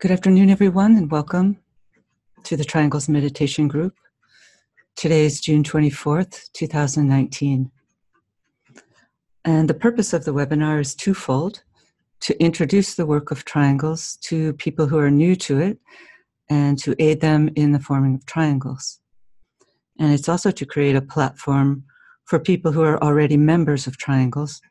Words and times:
Good 0.00 0.12
afternoon, 0.12 0.48
everyone, 0.48 0.96
and 0.96 1.10
welcome 1.10 1.58
to 2.44 2.56
the 2.56 2.64
Triangles 2.64 3.06
Meditation 3.06 3.68
Group. 3.68 3.92
Today 4.96 5.26
is 5.26 5.42
June 5.42 5.62
24th, 5.62 6.50
2019. 6.54 7.70
And 9.44 9.68
the 9.68 9.74
purpose 9.74 10.14
of 10.14 10.24
the 10.24 10.32
webinar 10.32 10.80
is 10.80 10.94
twofold 10.94 11.64
to 12.20 12.42
introduce 12.42 12.94
the 12.94 13.04
work 13.04 13.30
of 13.30 13.44
triangles 13.44 14.16
to 14.22 14.54
people 14.54 14.86
who 14.86 14.96
are 14.96 15.10
new 15.10 15.36
to 15.36 15.58
it 15.60 15.78
and 16.48 16.78
to 16.78 16.96
aid 16.98 17.20
them 17.20 17.50
in 17.54 17.72
the 17.72 17.78
forming 17.78 18.14
of 18.14 18.24
triangles. 18.24 19.00
And 19.98 20.14
it's 20.14 20.30
also 20.30 20.50
to 20.50 20.64
create 20.64 20.96
a 20.96 21.02
platform 21.02 21.84
for 22.24 22.38
people 22.38 22.72
who 22.72 22.84
are 22.84 23.04
already 23.04 23.36
members 23.36 23.86
of 23.86 23.98
triangles 23.98 24.62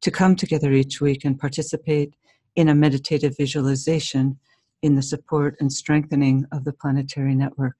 to 0.00 0.10
come 0.10 0.36
together 0.36 0.72
each 0.72 1.02
week 1.02 1.26
and 1.26 1.38
participate 1.38 2.14
in 2.56 2.70
a 2.70 2.74
meditative 2.74 3.36
visualization 3.36 4.38
in 4.82 4.94
the 4.94 5.02
support 5.02 5.56
and 5.60 5.72
strengthening 5.72 6.46
of 6.52 6.64
the 6.64 6.72
planetary 6.72 7.34
network. 7.34 7.76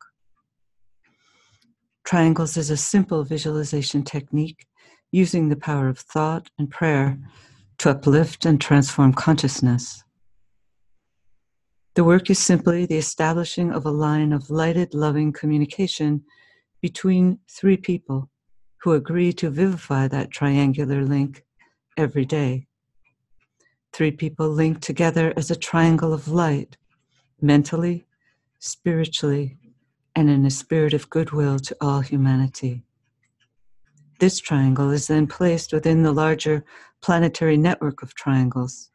Triangles 2.04 2.56
is 2.56 2.70
a 2.70 2.76
simple 2.76 3.24
visualization 3.24 4.02
technique 4.02 4.66
using 5.12 5.48
the 5.48 5.56
power 5.56 5.88
of 5.88 5.98
thought 5.98 6.50
and 6.58 6.70
prayer 6.70 7.18
to 7.78 7.90
uplift 7.90 8.44
and 8.44 8.60
transform 8.60 9.12
consciousness. 9.12 10.02
The 11.94 12.04
work 12.04 12.30
is 12.30 12.38
simply 12.38 12.86
the 12.86 12.96
establishing 12.96 13.72
of 13.72 13.84
a 13.84 13.90
line 13.90 14.32
of 14.32 14.50
lighted, 14.50 14.94
loving 14.94 15.32
communication 15.32 16.22
between 16.80 17.38
three 17.50 17.76
people 17.76 18.30
who 18.82 18.92
agree 18.92 19.32
to 19.34 19.50
vivify 19.50 20.08
that 20.08 20.30
triangular 20.30 21.04
link 21.04 21.44
every 21.96 22.24
day. 22.24 22.66
Three 23.92 24.12
people 24.12 24.48
linked 24.48 24.82
together 24.82 25.34
as 25.36 25.50
a 25.50 25.56
triangle 25.56 26.12
of 26.12 26.28
light 26.28 26.76
mentally, 27.42 28.06
spiritually, 28.58 29.56
and 30.14 30.28
in 30.28 30.44
a 30.44 30.50
spirit 30.50 30.92
of 30.92 31.10
goodwill 31.10 31.58
to 31.58 31.76
all 31.80 32.00
humanity. 32.00 32.82
This 34.18 34.38
triangle 34.38 34.90
is 34.90 35.06
then 35.06 35.26
placed 35.26 35.72
within 35.72 36.02
the 36.02 36.12
larger 36.12 36.64
planetary 37.00 37.56
network 37.56 38.02
of 38.02 38.14
triangles. 38.14 38.90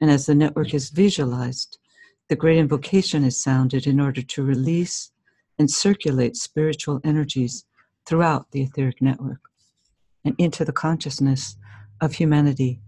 And 0.00 0.10
as 0.10 0.26
the 0.26 0.34
network 0.34 0.74
is 0.74 0.90
visualized, 0.90 1.78
the 2.28 2.36
great 2.36 2.58
invocation 2.58 3.22
is 3.22 3.40
sounded 3.40 3.86
in 3.86 4.00
order 4.00 4.22
to 4.22 4.42
release 4.42 5.12
and 5.58 5.70
circulate 5.70 6.36
spiritual 6.36 7.00
energies 7.04 7.64
throughout 8.04 8.50
the 8.50 8.62
etheric 8.62 9.00
network 9.00 9.40
and 10.24 10.34
into 10.38 10.64
the 10.64 10.72
consciousness 10.72 11.56
of 12.00 12.14
humanity, 12.14 12.80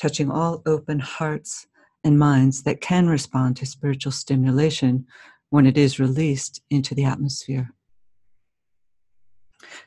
touching 0.00 0.30
all 0.30 0.62
open 0.66 0.98
hearts 0.98 1.68
and 2.04 2.18
minds 2.18 2.62
that 2.62 2.80
can 2.80 3.06
respond 3.08 3.56
to 3.56 3.66
spiritual 3.66 4.12
stimulation 4.12 5.06
when 5.50 5.66
it 5.66 5.76
is 5.76 6.00
released 6.00 6.60
into 6.70 6.94
the 6.94 7.04
atmosphere. 7.04 7.70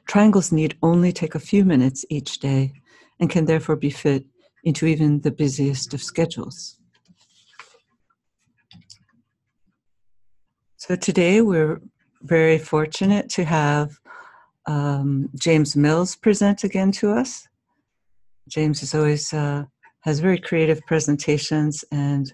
Triangles 0.07 0.51
need 0.51 0.77
only 0.81 1.11
take 1.11 1.35
a 1.35 1.39
few 1.39 1.65
minutes 1.65 2.05
each 2.09 2.39
day 2.39 2.73
and 3.19 3.29
can 3.29 3.45
therefore 3.45 3.75
be 3.75 3.89
fit 3.89 4.25
into 4.63 4.85
even 4.85 5.21
the 5.21 5.31
busiest 5.31 5.93
of 5.93 6.01
schedules. 6.01 6.79
So 10.77 10.95
today 10.95 11.41
we're 11.41 11.81
very 12.21 12.57
fortunate 12.57 13.29
to 13.29 13.43
have 13.43 13.99
um, 14.67 15.29
James 15.35 15.75
Mills 15.75 16.15
present 16.15 16.63
again 16.63 16.91
to 16.93 17.11
us. 17.11 17.47
James 18.47 18.83
is 18.83 18.93
always 18.93 19.33
uh, 19.33 19.65
has 20.05 20.19
very 20.19 20.37
creative 20.37 20.85
presentations, 20.85 21.83
and 21.91 22.31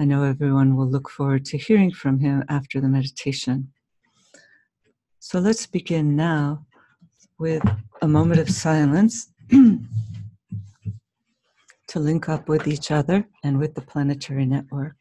I 0.00 0.04
know 0.04 0.24
everyone 0.24 0.74
will 0.74 0.90
look 0.90 1.08
forward 1.08 1.44
to 1.46 1.56
hearing 1.56 1.92
from 1.92 2.18
him 2.18 2.42
after 2.48 2.80
the 2.80 2.88
meditation. 2.88 3.72
So 5.20 5.38
let's 5.38 5.64
begin 5.64 6.16
now 6.16 6.66
with 7.38 7.62
a 8.02 8.08
moment 8.08 8.40
of 8.40 8.50
silence 8.50 9.28
to 9.50 9.78
link 11.94 12.28
up 12.28 12.48
with 12.48 12.66
each 12.66 12.90
other 12.90 13.24
and 13.44 13.60
with 13.60 13.76
the 13.76 13.82
planetary 13.82 14.44
network. 14.44 14.96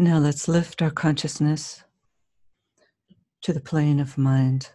Now 0.00 0.18
let's 0.18 0.46
lift 0.46 0.80
our 0.80 0.92
consciousness 0.92 1.82
to 3.42 3.52
the 3.52 3.58
plane 3.58 3.98
of 3.98 4.16
mind. 4.16 4.70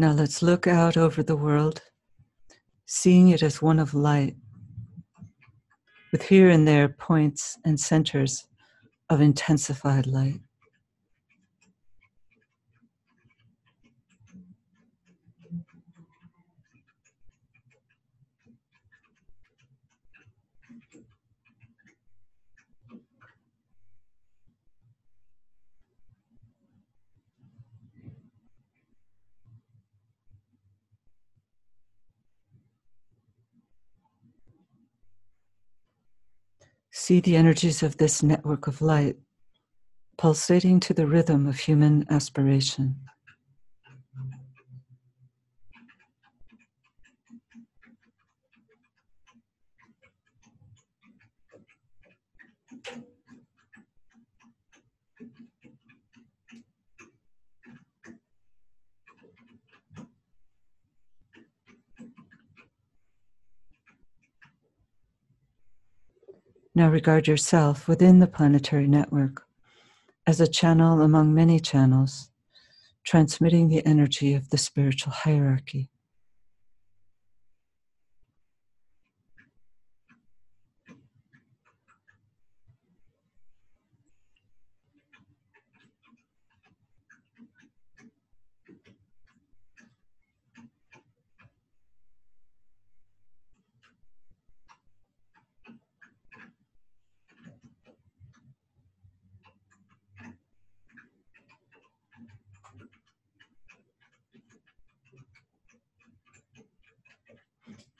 Now 0.00 0.12
let's 0.12 0.40
look 0.40 0.66
out 0.66 0.96
over 0.96 1.22
the 1.22 1.36
world, 1.36 1.82
seeing 2.86 3.28
it 3.28 3.42
as 3.42 3.60
one 3.60 3.78
of 3.78 3.92
light, 3.92 4.34
with 6.10 6.22
here 6.22 6.48
and 6.48 6.66
there 6.66 6.88
points 6.88 7.58
and 7.66 7.78
centers 7.78 8.46
of 9.10 9.20
intensified 9.20 10.06
light. 10.06 10.40
See 37.10 37.18
the 37.18 37.34
energies 37.34 37.82
of 37.82 37.96
this 37.96 38.22
network 38.22 38.68
of 38.68 38.80
light 38.80 39.16
pulsating 40.16 40.78
to 40.78 40.94
the 40.94 41.08
rhythm 41.08 41.44
of 41.48 41.58
human 41.58 42.06
aspiration. 42.08 43.00
Now 66.72 66.88
regard 66.88 67.26
yourself 67.26 67.88
within 67.88 68.20
the 68.20 68.28
planetary 68.28 68.86
network 68.86 69.44
as 70.24 70.40
a 70.40 70.46
channel 70.46 71.00
among 71.00 71.34
many 71.34 71.58
channels, 71.58 72.30
transmitting 73.02 73.68
the 73.68 73.84
energy 73.84 74.34
of 74.34 74.50
the 74.50 74.58
spiritual 74.58 75.12
hierarchy. 75.12 75.90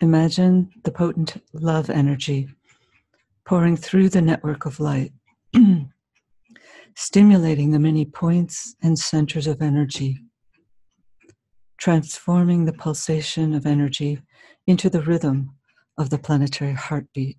Imagine 0.03 0.71
the 0.85 0.91
potent 0.91 1.43
love 1.53 1.91
energy 1.91 2.49
pouring 3.45 3.77
through 3.77 4.09
the 4.09 4.23
network 4.23 4.65
of 4.65 4.81
light, 4.81 5.13
stimulating 6.97 7.71
the 7.71 7.79
many 7.79 8.07
points 8.07 8.75
and 8.83 8.99
centers 8.99 9.47
of 9.47 9.61
energy, 9.61 10.19
transforming 11.79 12.65
the 12.65 12.73
pulsation 12.73 13.53
of 13.53 13.67
energy 13.67 14.23
into 14.67 14.89
the 14.89 15.03
rhythm 15.03 15.55
of 15.99 16.09
the 16.09 16.19
planetary 16.19 16.73
heartbeat. 16.73 17.37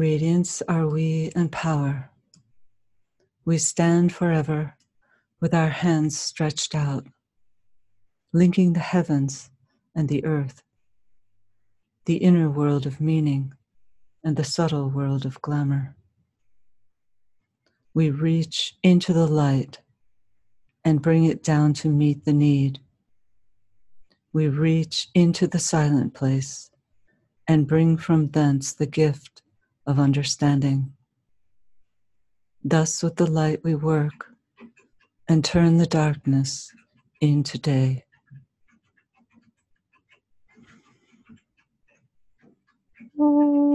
Radiance 0.00 0.62
are 0.66 0.88
we 0.88 1.30
and 1.36 1.52
power. 1.52 2.10
We 3.44 3.58
stand 3.58 4.14
forever 4.14 4.74
with 5.42 5.52
our 5.52 5.68
hands 5.68 6.18
stretched 6.18 6.74
out, 6.74 7.06
linking 8.32 8.72
the 8.72 8.80
heavens 8.80 9.50
and 9.94 10.08
the 10.08 10.24
earth, 10.24 10.62
the 12.06 12.16
inner 12.16 12.48
world 12.48 12.86
of 12.86 12.98
meaning 12.98 13.52
and 14.24 14.38
the 14.38 14.42
subtle 14.42 14.88
world 14.88 15.26
of 15.26 15.42
glamour. 15.42 15.94
We 17.92 18.08
reach 18.08 18.78
into 18.82 19.12
the 19.12 19.26
light 19.26 19.80
and 20.82 21.02
bring 21.02 21.26
it 21.26 21.42
down 21.42 21.74
to 21.74 21.90
meet 21.90 22.24
the 22.24 22.32
need. 22.32 22.80
We 24.32 24.48
reach 24.48 25.08
into 25.14 25.46
the 25.46 25.58
silent 25.58 26.14
place 26.14 26.70
and 27.46 27.68
bring 27.68 27.98
from 27.98 28.28
thence 28.28 28.72
the 28.72 28.86
gift 28.86 29.42
of 29.90 29.98
understanding. 29.98 30.92
Thus, 32.62 33.02
with 33.02 33.16
the 33.16 33.26
light, 33.26 33.60
we 33.64 33.74
work 33.74 34.26
and 35.28 35.44
turn 35.44 35.78
the 35.78 35.86
darkness 35.86 36.70
into 37.20 37.58
day. 37.58 38.04
Oh. 43.18 43.69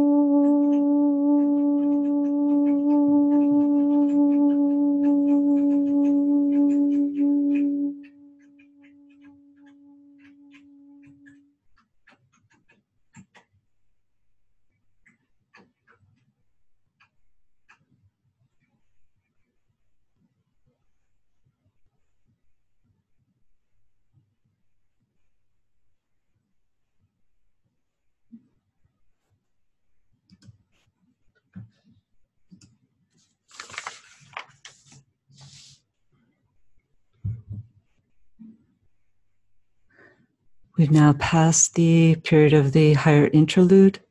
We've 40.85 40.91
now 40.91 41.13
passed 41.13 41.73
the 41.73 42.15
period 42.17 42.53
of 42.53 42.71
the 42.71 42.93
higher 42.93 43.25
interlude, 43.33 44.01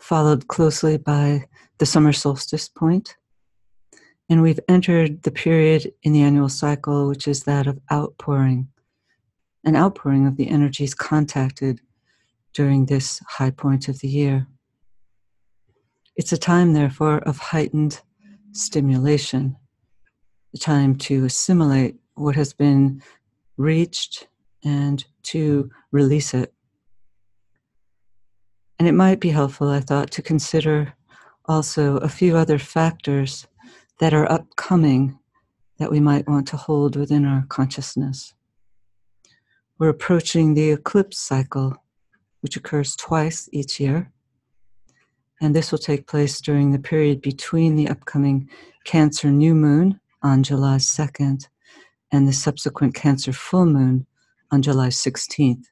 followed 0.00 0.48
closely 0.48 0.98
by 0.98 1.44
the 1.78 1.86
summer 1.86 2.12
solstice 2.12 2.68
point. 2.68 3.14
And 4.28 4.42
we've 4.42 4.58
entered 4.68 5.22
the 5.22 5.30
period 5.30 5.92
in 6.02 6.12
the 6.12 6.22
annual 6.22 6.48
cycle, 6.48 7.06
which 7.06 7.28
is 7.28 7.44
that 7.44 7.68
of 7.68 7.78
outpouring, 7.92 8.66
an 9.62 9.76
outpouring 9.76 10.26
of 10.26 10.36
the 10.36 10.48
energies 10.48 10.94
contacted 10.94 11.80
during 12.54 12.86
this 12.86 13.20
high 13.28 13.52
point 13.52 13.86
of 13.86 14.00
the 14.00 14.08
year. 14.08 14.48
It's 16.16 16.32
a 16.32 16.36
time, 16.36 16.72
therefore, 16.72 17.18
of 17.18 17.38
heightened 17.38 18.00
stimulation, 18.50 19.54
a 20.52 20.58
time 20.58 20.96
to 21.06 21.24
assimilate 21.26 22.00
what 22.14 22.34
has 22.34 22.52
been 22.52 23.00
reached 23.56 24.26
and 24.64 25.04
to 25.24 25.70
release 25.92 26.34
it. 26.34 26.52
And 28.78 28.88
it 28.88 28.92
might 28.92 29.20
be 29.20 29.30
helpful, 29.30 29.68
I 29.68 29.80
thought, 29.80 30.10
to 30.12 30.22
consider 30.22 30.94
also 31.46 31.98
a 31.98 32.08
few 32.08 32.36
other 32.36 32.58
factors 32.58 33.46
that 33.98 34.14
are 34.14 34.30
upcoming 34.30 35.18
that 35.78 35.90
we 35.90 36.00
might 36.00 36.28
want 36.28 36.46
to 36.48 36.56
hold 36.56 36.96
within 36.96 37.24
our 37.24 37.44
consciousness. 37.48 38.34
We're 39.78 39.88
approaching 39.88 40.54
the 40.54 40.70
eclipse 40.70 41.18
cycle, 41.18 41.74
which 42.40 42.56
occurs 42.56 42.96
twice 42.96 43.48
each 43.52 43.80
year. 43.80 44.12
And 45.40 45.54
this 45.54 45.72
will 45.72 45.78
take 45.78 46.06
place 46.06 46.40
during 46.40 46.70
the 46.70 46.78
period 46.78 47.22
between 47.22 47.76
the 47.76 47.88
upcoming 47.88 48.48
Cancer 48.84 49.30
new 49.30 49.54
moon 49.54 50.00
on 50.22 50.42
July 50.42 50.76
2nd 50.76 51.48
and 52.12 52.28
the 52.28 52.32
subsequent 52.32 52.94
Cancer 52.94 53.32
full 53.32 53.66
moon 53.66 54.06
on 54.50 54.62
July 54.62 54.88
16th. 54.88 55.64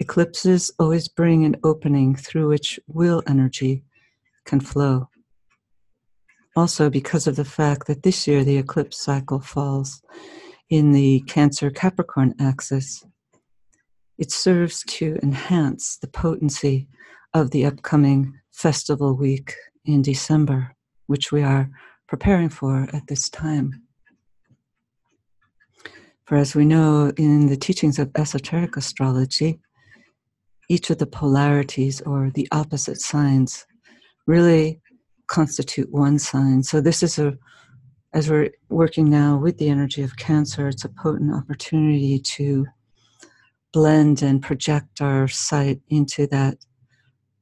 Eclipses 0.00 0.70
always 0.78 1.08
bring 1.08 1.44
an 1.44 1.56
opening 1.64 2.14
through 2.14 2.48
which 2.48 2.78
will 2.86 3.22
energy 3.26 3.84
can 4.44 4.60
flow. 4.60 5.08
Also, 6.56 6.88
because 6.88 7.26
of 7.26 7.36
the 7.36 7.44
fact 7.44 7.86
that 7.86 8.02
this 8.02 8.26
year 8.26 8.44
the 8.44 8.56
eclipse 8.56 8.98
cycle 8.98 9.40
falls 9.40 10.02
in 10.70 10.92
the 10.92 11.20
Cancer 11.26 11.70
Capricorn 11.70 12.34
axis, 12.40 13.04
it 14.18 14.32
serves 14.32 14.82
to 14.88 15.18
enhance 15.22 15.98
the 15.98 16.08
potency 16.08 16.88
of 17.34 17.50
the 17.50 17.64
upcoming 17.64 18.34
festival 18.52 19.16
week 19.16 19.54
in 19.84 20.02
December, 20.02 20.74
which 21.06 21.30
we 21.30 21.42
are 21.42 21.70
preparing 22.08 22.48
for 22.48 22.88
at 22.92 23.06
this 23.06 23.28
time. 23.28 23.87
For 26.28 26.36
as 26.36 26.54
we 26.54 26.66
know 26.66 27.10
in 27.16 27.46
the 27.46 27.56
teachings 27.56 27.98
of 27.98 28.10
esoteric 28.14 28.76
astrology, 28.76 29.60
each 30.68 30.90
of 30.90 30.98
the 30.98 31.06
polarities 31.06 32.02
or 32.02 32.30
the 32.34 32.46
opposite 32.52 33.00
signs 33.00 33.64
really 34.26 34.82
constitute 35.26 35.90
one 35.90 36.18
sign. 36.18 36.62
So 36.62 36.82
this 36.82 37.02
is 37.02 37.18
a 37.18 37.32
as 38.12 38.28
we're 38.28 38.50
working 38.68 39.08
now 39.08 39.38
with 39.38 39.56
the 39.56 39.70
energy 39.70 40.02
of 40.02 40.18
cancer, 40.18 40.68
it's 40.68 40.84
a 40.84 40.90
potent 40.90 41.34
opportunity 41.34 42.18
to 42.36 42.66
blend 43.72 44.20
and 44.20 44.42
project 44.42 45.00
our 45.00 45.28
sight 45.28 45.80
into 45.88 46.26
that 46.26 46.58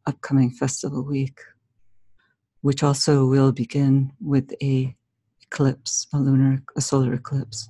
upcoming 0.06 0.52
festival 0.52 1.02
week, 1.02 1.40
which 2.60 2.84
also 2.84 3.26
will 3.26 3.50
begin 3.50 4.12
with 4.20 4.52
a 4.62 4.94
eclipse, 5.42 6.06
a 6.14 6.18
lunar, 6.18 6.62
a 6.76 6.80
solar 6.80 7.14
eclipse. 7.14 7.68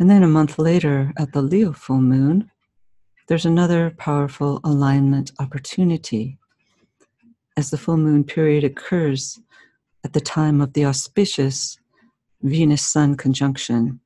And 0.00 0.08
then 0.08 0.22
a 0.22 0.28
month 0.28 0.58
later, 0.58 1.12
at 1.18 1.32
the 1.32 1.42
Leo 1.42 1.72
full 1.72 2.00
moon, 2.00 2.50
there's 3.28 3.44
another 3.44 3.94
powerful 3.98 4.58
alignment 4.64 5.30
opportunity. 5.38 6.38
As 7.58 7.68
the 7.68 7.76
full 7.76 7.98
moon 7.98 8.24
period 8.24 8.64
occurs 8.64 9.38
at 10.02 10.14
the 10.14 10.20
time 10.20 10.62
of 10.62 10.72
the 10.72 10.86
auspicious 10.86 11.78
Venus 12.40 12.80
Sun 12.80 13.18
conjunction. 13.18 14.00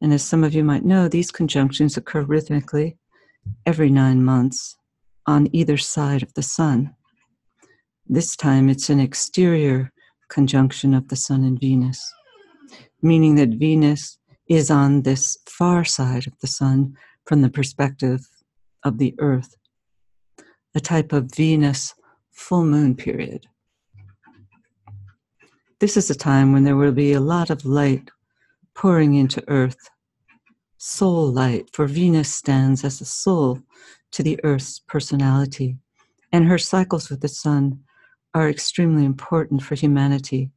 And 0.00 0.12
as 0.12 0.24
some 0.24 0.42
of 0.42 0.54
you 0.54 0.64
might 0.64 0.84
know, 0.84 1.06
these 1.06 1.30
conjunctions 1.30 1.96
occur 1.96 2.22
rhythmically 2.22 2.98
every 3.64 3.90
nine 3.90 4.24
months 4.24 4.76
on 5.24 5.48
either 5.52 5.76
side 5.76 6.24
of 6.24 6.34
the 6.34 6.42
Sun. 6.42 6.92
This 8.08 8.34
time 8.34 8.68
it's 8.68 8.90
an 8.90 8.98
exterior 8.98 9.92
conjunction 10.28 10.94
of 10.94 11.06
the 11.06 11.16
Sun 11.16 11.44
and 11.44 11.60
Venus, 11.60 12.12
meaning 13.00 13.36
that 13.36 13.50
Venus 13.50 14.18
is 14.48 14.70
on 14.70 15.02
this 15.02 15.38
far 15.46 15.84
side 15.84 16.26
of 16.26 16.38
the 16.40 16.46
sun 16.46 16.96
from 17.24 17.42
the 17.42 17.50
perspective 17.50 18.26
of 18.82 18.98
the 18.98 19.14
earth, 19.18 19.56
a 20.74 20.80
type 20.80 21.12
of 21.12 21.34
Venus 21.34 21.94
full 22.30 22.64
moon 22.64 22.94
period. 22.94 23.46
This 25.80 25.96
is 25.96 26.10
a 26.10 26.14
time 26.14 26.52
when 26.52 26.64
there 26.64 26.76
will 26.76 26.92
be 26.92 27.12
a 27.12 27.20
lot 27.20 27.50
of 27.50 27.64
light 27.64 28.10
pouring 28.74 29.14
into 29.14 29.42
earth, 29.48 29.90
soul 30.78 31.30
light, 31.32 31.70
for 31.72 31.86
Venus 31.86 32.32
stands 32.32 32.84
as 32.84 33.00
a 33.00 33.04
soul 33.04 33.60
to 34.12 34.22
the 34.22 34.38
earth's 34.44 34.80
personality, 34.80 35.78
and 36.32 36.46
her 36.46 36.58
cycles 36.58 37.08
with 37.08 37.20
the 37.20 37.28
sun 37.28 37.80
are 38.34 38.48
extremely 38.48 39.04
important 39.04 39.62
for 39.62 39.74
humanity 39.74 40.50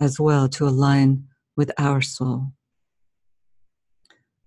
as 0.00 0.20
well 0.20 0.48
to 0.48 0.66
align 0.66 1.24
with 1.56 1.70
our 1.78 2.00
soul. 2.00 2.52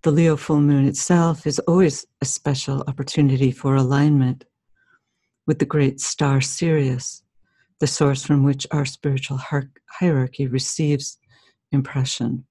The 0.02 0.12
Leo 0.12 0.38
full 0.38 0.62
moon 0.62 0.86
itself 0.86 1.46
is 1.46 1.60
always 1.60 2.06
a 2.22 2.26
special 2.26 2.86
opportunity 2.88 3.52
for 3.52 3.76
alignment 3.76 4.46
with 5.46 5.60
the 5.60 5.66
great 5.66 6.00
star 6.00 6.40
Sirius, 6.40 7.22
the 7.82 7.88
source 7.88 8.24
from 8.24 8.46
which 8.46 8.66
our 8.72 8.86
spiritual 8.86 9.42
hierarchy 9.90 10.48
receives 10.48 11.18
impression. 11.74 12.46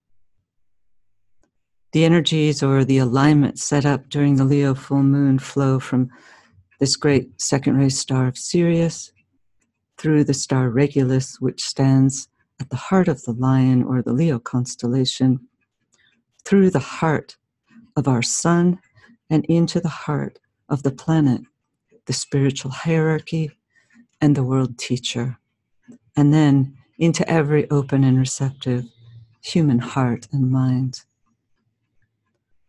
The 1.93 2.05
energies 2.05 2.62
or 2.62 2.85
the 2.85 2.99
alignment 2.99 3.59
set 3.59 3.87
up 3.87 4.11
during 4.11 4.37
the 4.37 4.45
Leo 4.45 4.75
full 4.75 5.02
moon 5.02 5.38
flow 5.38 5.81
from 5.81 6.11
this 6.81 6.97
great 6.97 7.40
second 7.40 7.78
ray 7.78 7.88
star 7.88 8.26
of 8.26 8.37
Sirius 8.37 9.11
through 9.97 10.25
the 10.25 10.35
star 10.35 10.69
Regulus, 10.69 11.40
which 11.40 11.62
stands 11.64 12.28
at 12.61 12.69
the 12.69 12.76
heart 12.76 13.09
of 13.09 13.23
the 13.23 13.33
lion 13.33 13.85
or 13.85 14.02
the 14.02 14.12
Leo 14.12 14.38
constellation, 14.38 15.49
through 16.45 16.69
the 16.69 16.78
heart 16.78 17.38
of 17.99 18.09
our 18.09 18.23
sun 18.23 18.78
and 19.28 19.45
into 19.47 19.81
the 19.81 19.88
heart 19.88 20.38
of 20.69 20.85
the 20.85 20.93
planet, 20.93 21.43
the 22.07 22.12
spiritual 22.12 22.71
hierarchy, 22.71 23.50
and 24.21 24.35
the 24.35 24.45
world 24.45 24.78
teacher, 24.78 25.37
and 26.17 26.33
then 26.33 26.76
into 26.99 27.28
every 27.28 27.69
open 27.71 28.05
and 28.05 28.19
receptive 28.19 28.85
human 29.43 29.78
heart 29.78 30.28
and 30.33 30.50
mind. 30.50 31.02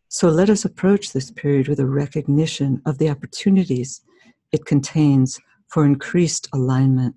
So 0.07 0.29
let 0.29 0.49
us 0.49 0.65
approach 0.65 1.13
this 1.13 1.31
period 1.31 1.67
with 1.67 1.79
a 1.79 1.85
recognition 1.85 2.81
of 2.85 2.97
the 2.97 3.09
opportunities 3.09 4.01
it 4.51 4.65
contains 4.65 5.39
for 5.67 5.85
increased 5.85 6.47
alignment, 6.53 7.15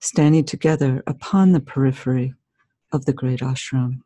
standing 0.00 0.44
together 0.44 1.02
upon 1.06 1.52
the 1.52 1.60
periphery 1.60 2.34
of 2.92 3.06
the 3.06 3.14
great 3.14 3.40
ashram. 3.40 4.02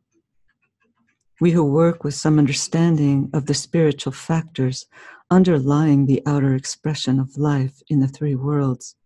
We 1.41 1.51
who 1.51 1.65
work 1.65 2.03
with 2.03 2.15
some 2.15 2.39
understanding 2.39 3.31
of 3.35 3.47
the 3.47 3.55
spiritual 3.55 4.13
factors 4.13 4.87
underlying 5.31 6.07
the 6.07 6.23
outer 6.25 6.55
expression 6.55 7.21
of 7.21 7.37
life 7.37 7.83
in 7.89 8.01
the 8.01 8.09
three 8.09 8.35
worlds 8.35 8.97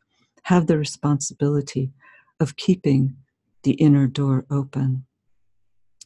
have 0.45 0.67
the 0.67 0.79
responsibility 0.79 1.93
of 2.39 2.57
keeping 2.57 3.17
the 3.63 3.73
inner 3.73 4.07
door 4.07 4.47
open. 4.51 5.07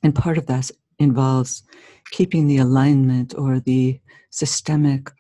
And 0.03 0.15
part 0.15 0.39
of 0.39 0.47
that 0.47 0.71
involves 0.99 1.63
keeping 2.11 2.47
the 2.47 2.59
alignment 2.59 3.35
or 3.37 3.61
the 3.61 4.01
systemic 4.31 5.11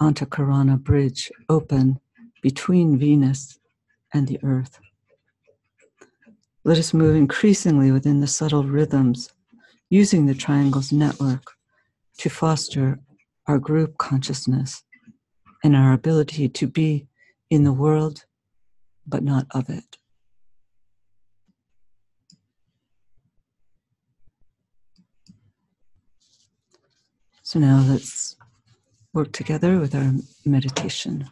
Antakarana 0.00 0.78
bridge 0.78 1.30
open 1.48 1.98
between 2.42 2.98
Venus 2.98 3.58
and 4.12 4.28
the 4.28 4.38
earth. 4.42 4.78
Let 6.64 6.78
us 6.78 6.92
move 6.92 7.16
increasingly 7.16 7.90
within 7.90 8.20
the 8.20 8.26
subtle 8.26 8.64
rhythms, 8.64 9.32
using 9.90 10.26
the 10.26 10.34
triangle's 10.34 10.92
network 10.92 11.52
to 12.18 12.28
foster 12.28 12.98
our 13.46 13.58
group 13.58 13.98
consciousness 13.98 14.82
and 15.62 15.76
our 15.76 15.92
ability 15.92 16.48
to 16.48 16.66
be 16.66 17.06
in 17.50 17.64
the 17.64 17.72
world 17.72 18.24
but 19.06 19.22
not 19.22 19.46
of 19.52 19.68
it. 19.68 19.98
So 27.42 27.60
now 27.60 27.84
let's 27.86 28.36
work 29.12 29.30
together 29.32 29.78
with 29.78 29.94
our 29.94 30.12
meditation. 30.44 31.30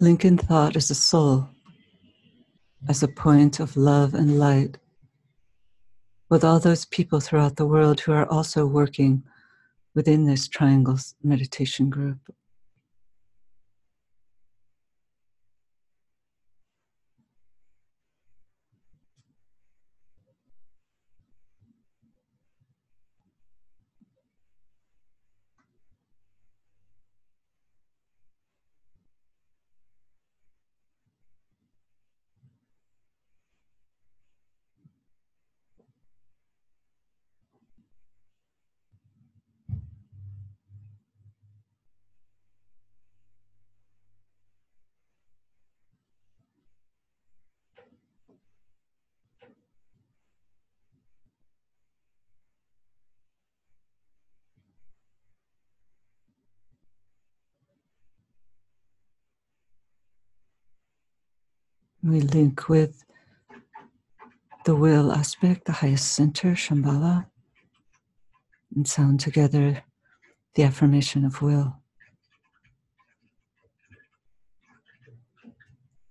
Link 0.00 0.24
in 0.24 0.38
thought 0.38 0.76
as 0.76 0.90
a 0.90 0.94
soul, 0.94 1.48
as 2.88 3.02
a 3.02 3.08
point 3.08 3.58
of 3.58 3.76
love 3.76 4.14
and 4.14 4.38
light, 4.38 4.78
with 6.30 6.44
all 6.44 6.60
those 6.60 6.84
people 6.84 7.18
throughout 7.18 7.56
the 7.56 7.66
world 7.66 7.98
who 7.98 8.12
are 8.12 8.30
also 8.30 8.64
working 8.64 9.24
within 9.96 10.24
this 10.24 10.46
triangles 10.46 11.16
meditation 11.24 11.90
group. 11.90 12.18
We 62.08 62.22
link 62.22 62.70
with 62.70 63.04
the 64.64 64.74
will 64.74 65.12
aspect, 65.12 65.66
the 65.66 65.72
highest 65.72 66.10
center, 66.12 66.52
Shambhala, 66.52 67.26
and 68.74 68.88
sound 68.88 69.20
together 69.20 69.82
the 70.54 70.62
affirmation 70.62 71.26
of 71.26 71.42
will. 71.42 71.82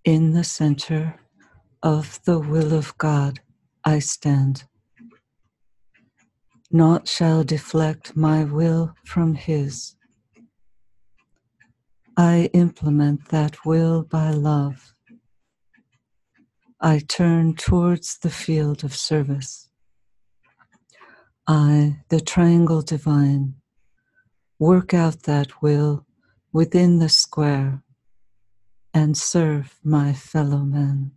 In 0.06 0.34
the 0.34 0.44
center 0.44 1.20
of 1.82 2.20
the 2.26 2.38
will 2.38 2.76
of 2.76 2.96
God, 3.00 3.40
I 3.84 3.98
stand. 3.98 4.66
Naught 6.70 7.08
shall 7.08 7.44
deflect 7.44 8.16
my 8.16 8.44
will 8.44 8.94
from 9.04 9.34
His. 9.34 9.96
I 12.16 12.52
implement 12.54 13.30
that 13.30 13.66
will 13.66 14.04
by 14.04 14.30
love. 14.30 14.94
I 16.80 17.00
turn 17.00 17.56
towards 17.56 18.20
the 18.20 18.30
field 18.30 18.84
of 18.84 18.96
service. 18.96 19.70
I, 21.48 22.02
the 22.10 22.22
triangle 22.22 22.84
divine, 22.84 23.56
work 24.60 24.94
out 24.94 25.24
that 25.24 25.62
will 25.62 26.06
within 26.54 27.00
the 27.00 27.10
square 27.10 27.82
and 28.94 29.18
serve 29.18 29.80
my 29.84 30.14
fellow 30.14 30.60
men. 30.60 31.17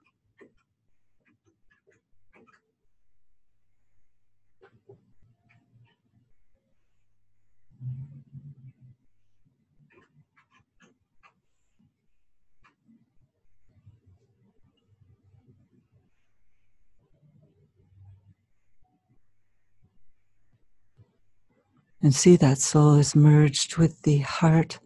And 22.01 22.13
see 22.15 22.35
that 22.35 22.57
soul 22.57 22.95
is 22.95 23.15
merged 23.15 23.77
with 23.77 24.01
the 24.01 24.19
heart 24.19 24.79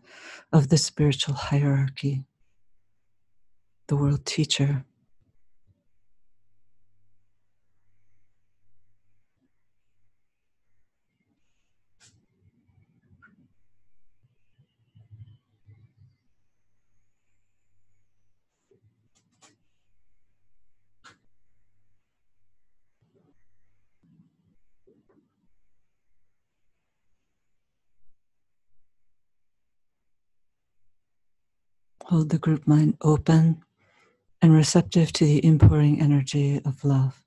of 0.52 0.70
the 0.70 0.78
spiritual 0.78 1.36
hierarchy, 1.36 2.24
the 3.88 3.96
world 3.96 4.26
teacher. 4.26 4.86
Hold 32.16 32.30
the 32.30 32.38
group 32.38 32.66
mind 32.66 32.96
open 33.01 33.62
and 34.42 34.54
receptive 34.54 35.12
to 35.12 35.25
the 35.25 35.40
inpouring 35.40 36.00
energy 36.00 36.62
of 36.64 36.86
love. 36.86 37.25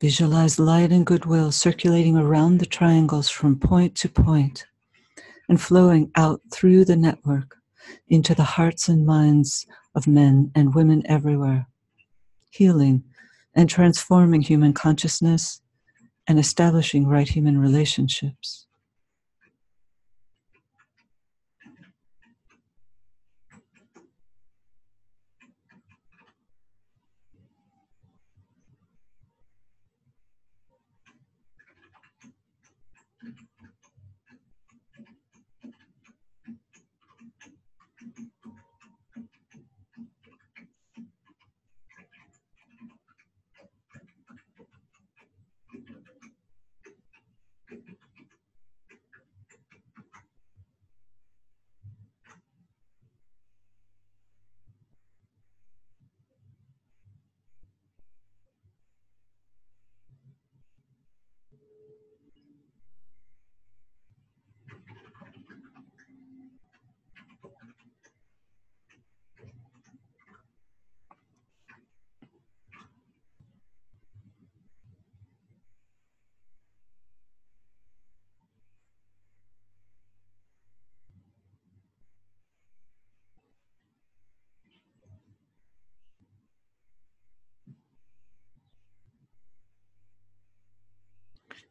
Visualize 0.00 0.58
light 0.58 0.92
and 0.92 1.04
goodwill 1.04 1.52
circulating 1.52 2.16
around 2.16 2.56
the 2.58 2.64
triangles 2.64 3.28
from 3.28 3.58
point 3.58 3.94
to 3.96 4.08
point 4.08 4.66
and 5.46 5.60
flowing 5.60 6.10
out 6.16 6.40
through 6.50 6.86
the 6.86 6.96
network 6.96 7.56
into 8.08 8.34
the 8.34 8.44
hearts 8.44 8.88
and 8.88 9.04
minds 9.04 9.66
of 9.94 10.06
men 10.06 10.50
and 10.54 10.74
women 10.74 11.02
everywhere, 11.04 11.66
healing 12.50 13.04
and 13.54 13.68
transforming 13.68 14.40
human 14.40 14.72
consciousness 14.72 15.60
and 16.26 16.38
establishing 16.38 17.06
right 17.06 17.28
human 17.28 17.58
relationships. 17.58 18.66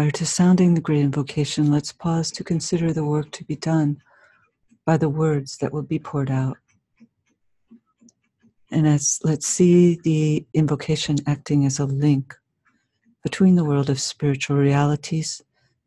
Prior 0.00 0.10
to 0.12 0.24
sounding 0.24 0.72
the 0.72 0.80
great 0.80 1.02
invocation, 1.02 1.70
let's 1.70 1.92
pause 1.92 2.30
to 2.30 2.42
consider 2.42 2.90
the 2.90 3.04
work 3.04 3.30
to 3.32 3.44
be 3.44 3.54
done 3.54 4.00
by 4.86 4.96
the 4.96 5.10
words 5.10 5.58
that 5.58 5.74
will 5.74 5.82
be 5.82 5.98
poured 5.98 6.30
out. 6.30 6.56
And 8.70 8.88
as 8.88 9.20
let's 9.24 9.46
see 9.46 10.00
the 10.02 10.46
invocation 10.54 11.16
acting 11.26 11.66
as 11.66 11.78
a 11.78 11.84
link 11.84 12.34
between 13.22 13.56
the 13.56 13.64
world 13.66 13.90
of 13.90 14.00
spiritual 14.00 14.56
realities 14.56 15.42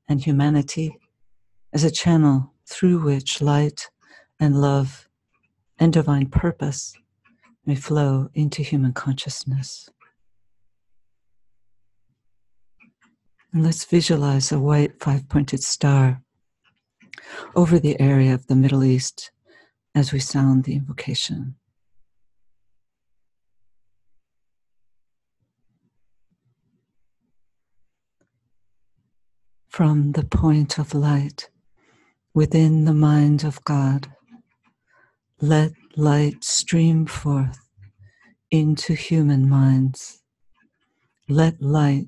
and 0.07 0.21
humanity, 0.21 0.95
as 1.73 1.83
a 1.83 1.89
channel 1.89 2.53
through 2.67 2.99
which 2.99 3.41
light 3.41 3.89
and 4.39 4.61
love 4.61 5.09
and 5.79 5.91
divine 5.91 6.27
purpose 6.27 6.93
may 7.65 7.73
flow 7.73 8.29
into 8.35 8.61
human 8.61 8.93
consciousness. 8.93 9.89
And 13.53 13.63
let's 13.63 13.85
visualize 13.85 14.51
a 14.51 14.59
white 14.59 14.99
five 14.99 15.29
pointed 15.29 15.61
star 15.61 16.23
over 17.55 17.77
the 17.77 17.99
area 18.01 18.33
of 18.33 18.47
the 18.47 18.55
Middle 18.55 18.83
East 18.83 19.31
as 19.93 20.11
we 20.11 20.19
sound 20.19 20.63
the 20.63 20.73
invocation. 20.73 21.55
From 29.69 30.13
the 30.13 30.23
point 30.23 30.79
of 30.79 30.95
light 30.95 31.49
within 32.33 32.85
the 32.85 32.93
mind 32.93 33.43
of 33.43 33.63
God, 33.63 34.07
let 35.39 35.73
light 35.95 36.43
stream 36.43 37.05
forth 37.05 37.59
into 38.49 38.93
human 38.93 39.47
minds. 39.47 40.23
Let 41.29 41.61
light 41.61 42.07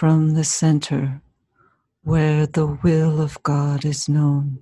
from 0.00 0.32
the 0.32 0.44
center 0.44 1.20
where 2.04 2.46
the 2.46 2.66
will 2.82 3.20
of 3.20 3.42
God 3.42 3.84
is 3.84 4.08
known. 4.08 4.58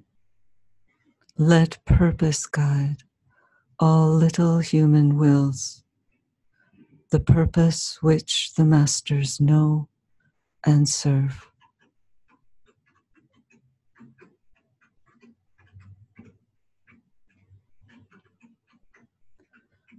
Let 1.37 1.79
purpose 1.85 2.45
guide 2.45 3.05
all 3.79 4.09
little 4.09 4.59
human 4.59 5.17
wills, 5.17 5.85
the 7.13 7.21
purpose 7.21 7.99
which 8.01 8.53
the 8.57 8.65
masters 8.65 9.41
know 9.41 9.89
and 10.67 10.89
serve. 10.89 11.47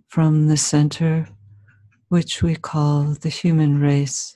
From 0.10 0.48
the 0.48 0.58
center, 0.58 1.30
which 2.10 2.44
we 2.44 2.58
call 2.58 3.16
the 3.22 3.30
human 3.30 3.80
race, 3.80 4.36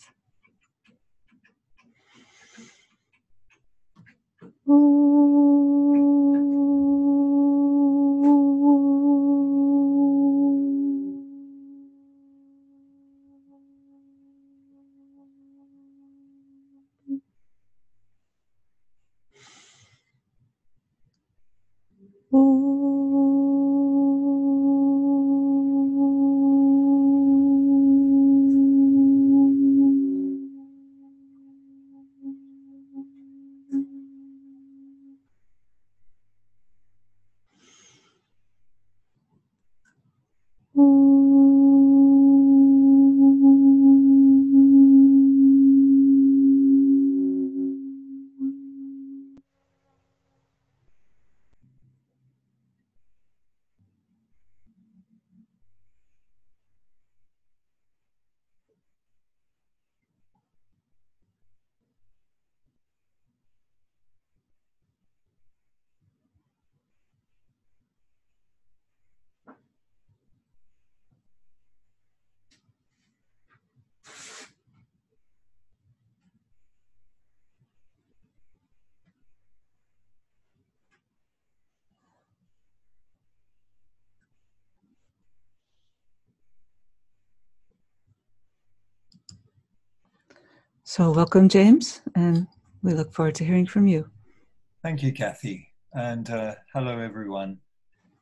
Oh. 22.33 23.00
So, 90.93 91.09
welcome, 91.09 91.47
James, 91.47 92.01
and 92.15 92.47
we 92.83 92.93
look 92.93 93.13
forward 93.13 93.35
to 93.35 93.45
hearing 93.45 93.65
from 93.65 93.87
you. 93.87 94.09
Thank 94.83 95.01
you, 95.01 95.13
Kathy, 95.13 95.69
and 95.93 96.29
uh, 96.29 96.55
hello, 96.73 96.99
everyone. 96.99 97.59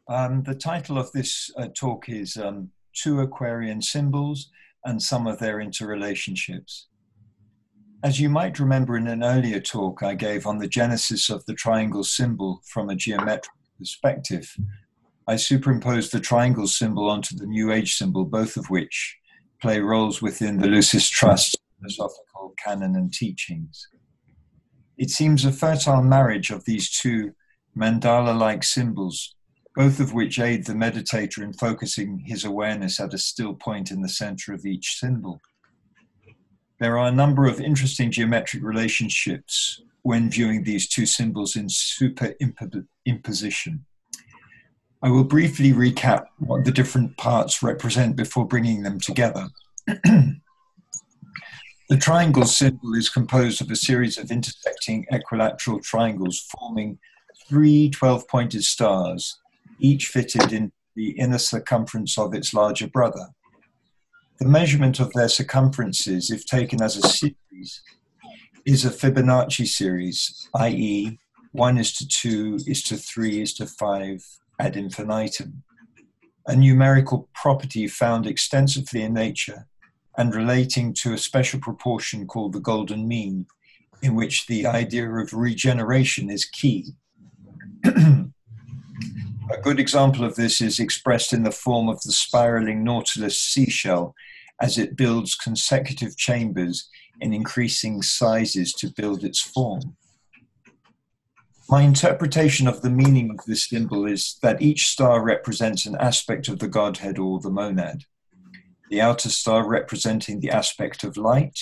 Um, 0.08 0.44
the 0.44 0.54
title 0.54 1.00
of 1.00 1.12
this 1.12 1.50
uh, 1.58 1.70
talk 1.76 2.10
is 2.10 2.38
um, 2.38 2.70
Two 2.94 3.22
Aquarian 3.22 3.82
Symbols 3.82 4.52
and 4.86 5.02
Some 5.02 5.26
of 5.26 5.40
Their 5.40 5.58
Interrelationships. 5.58 6.84
As 8.04 8.20
you 8.20 8.30
might 8.30 8.60
remember 8.60 8.98
in 8.98 9.08
an 9.08 9.24
earlier 9.24 9.60
talk 9.60 10.04
I 10.04 10.14
gave 10.14 10.46
on 10.46 10.60
the 10.60 10.68
genesis 10.68 11.32
of 11.32 11.44
the 11.48 11.56
triangle 11.56 12.04
symbol 12.04 12.62
from 12.66 12.92
a 12.92 12.96
geometric 12.96 13.50
perspective, 13.80 14.56
I 15.28 15.38
superimposed 15.38 16.12
the 16.12 16.20
triangle 16.20 16.68
symbol 16.68 17.10
onto 17.10 17.36
the 17.36 17.48
New 17.48 17.72
Age 17.72 17.96
symbol, 17.96 18.26
both 18.26 18.58
of 18.58 18.70
which 18.70 19.18
play 19.60 19.80
roles 19.80 20.22
within 20.22 20.60
the 20.60 20.68
Lucis 20.68 21.10
Trust 21.10 21.59
philosophical 21.80 22.54
canon 22.64 22.96
and 22.96 23.14
teachings. 23.14 23.88
It 24.98 25.10
seems 25.10 25.46
a 25.46 25.52
fertile 25.52 26.02
marriage 26.02 26.50
of 26.50 26.66
these 26.66 26.90
two 26.90 27.34
mandala 27.78 28.38
like 28.38 28.64
symbols, 28.64 29.36
both 29.76 30.00
of 30.00 30.14
which 30.14 30.40
aid 30.40 30.66
the 30.66 30.74
meditator 30.74 31.44
in 31.44 31.54
focusing 31.54 32.24
his 32.26 32.44
awareness 32.44 33.00
at 33.00 33.14
a 33.14 33.18
still 33.18 33.54
point 33.54 33.92
in 33.92 34.02
the 34.02 34.10
center 34.10 34.54
of 34.54 34.66
each 34.66 34.98
symbol. 34.98 35.40
There 36.80 36.98
are 36.98 37.08
a 37.08 37.14
number 37.14 37.46
of 37.46 37.62
interesting 37.62 38.12
geometric 38.12 38.64
relationships 38.64 39.82
when 40.02 40.30
viewing 40.30 40.64
these 40.64 40.88
two 40.88 41.06
symbols 41.06 41.56
in 41.56 41.68
superimposition. 41.68 43.80
I 45.02 45.10
will 45.10 45.24
briefly 45.24 45.72
recap 45.72 46.26
what 46.40 46.66
the 46.66 46.72
different 46.72 47.16
parts 47.18 47.64
represent 47.64 48.18
before 48.18 48.46
bringing 48.46 48.84
them 48.84 49.00
together. 49.00 49.48
The 51.90 51.98
triangle 51.98 52.46
symbol 52.46 52.94
is 52.94 53.10
composed 53.10 53.62
of 53.62 53.72
a 53.72 53.76
series 53.76 54.20
of 54.20 54.30
intersecting 54.30 55.08
equilateral 55.10 55.80
triangles 55.80 56.40
forming 56.40 57.00
three 57.48 57.90
12 57.90 58.28
pointed 58.28 58.64
stars, 58.64 59.40
each 59.80 60.06
fitted 60.06 60.54
in 60.54 60.72
the 60.96 61.18
inner 61.18 61.40
circumference 61.40 62.16
of 62.16 62.36
its 62.36 62.54
larger 62.54 62.88
brother. 62.88 63.30
The 64.40 64.48
measurement 64.48 65.00
of 65.00 65.12
their 65.14 65.30
circumferences, 65.30 66.30
if 66.30 66.46
taken 66.46 66.80
as 66.80 66.96
a 66.96 67.10
series, 67.10 67.82
is 68.66 68.86
a 68.86 68.92
Fibonacci 68.92 69.66
series, 69.66 70.48
i.e., 70.58 71.18
1 71.54 71.78
is 71.80 71.92
to 71.94 72.08
2 72.08 72.60
is 72.68 72.84
to 72.84 72.98
3 72.98 73.42
is 73.42 73.56
to 73.56 73.66
5 73.66 74.24
ad 74.60 74.78
infinitum, 74.78 75.64
a 76.46 76.56
numerical 76.56 77.28
property 77.34 77.88
found 77.88 78.28
extensively 78.28 79.02
in 79.02 79.16
nature 79.16 79.66
and 80.20 80.36
relating 80.36 80.94
to 80.94 81.14
a 81.14 81.18
special 81.18 81.62
proportion 81.62 82.28
called 82.28 82.52
the 82.52 82.60
golden 82.60 83.08
mean, 83.08 83.48
in 84.02 84.16
which 84.16 84.46
the 84.48 84.66
idea 84.66 85.10
of 85.10 85.32
regeneration 85.32 86.30
is 86.30 86.44
key. 86.44 86.92
a 87.86 88.28
good 89.64 89.80
example 89.80 90.26
of 90.26 90.36
this 90.36 90.60
is 90.60 90.78
expressed 90.78 91.32
in 91.32 91.44
the 91.44 91.52
form 91.52 91.88
of 91.88 92.02
the 92.02 92.12
spiraling 92.12 92.84
nautilus 92.84 93.40
seashell 93.40 94.14
as 94.62 94.78
it 94.78 94.98
builds 94.98 95.36
consecutive 95.36 96.18
chambers 96.18 96.90
in 97.22 97.32
increasing 97.32 98.02
sizes 98.02 98.74
to 98.74 98.92
build 98.98 99.24
its 99.24 99.40
form. 99.40 99.96
My 101.70 101.84
interpretation 101.84 102.68
of 102.68 102.82
the 102.82 102.90
meaning 102.90 103.30
of 103.30 103.46
this 103.46 103.70
symbol 103.70 104.06
is 104.06 104.38
that 104.42 104.62
each 104.62 104.88
star 104.88 105.24
represents 105.24 105.86
an 105.86 105.96
aspect 105.98 106.50
of 106.50 106.60
the 106.60 106.68
Godhead 106.68 107.18
or 107.18 107.40
the 107.40 107.50
monad. 107.50 108.04
The 108.90 109.02
outer 109.02 109.30
star 109.30 109.68
representing 109.68 110.40
the 110.40 110.50
aspect 110.50 111.04
of 111.04 111.16
light, 111.16 111.60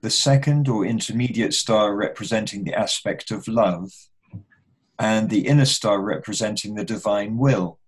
the 0.00 0.10
second 0.10 0.68
or 0.68 0.84
intermediate 0.84 1.54
star 1.54 1.94
representing 1.94 2.64
the 2.64 2.74
aspect 2.74 3.30
of 3.30 3.48
love, 3.48 3.90
and 4.98 5.28
the 5.28 5.46
inner 5.46 5.64
star 5.64 6.00
representing 6.00 6.74
the 6.74 6.84
divine 6.84 7.36
will. 7.36 7.78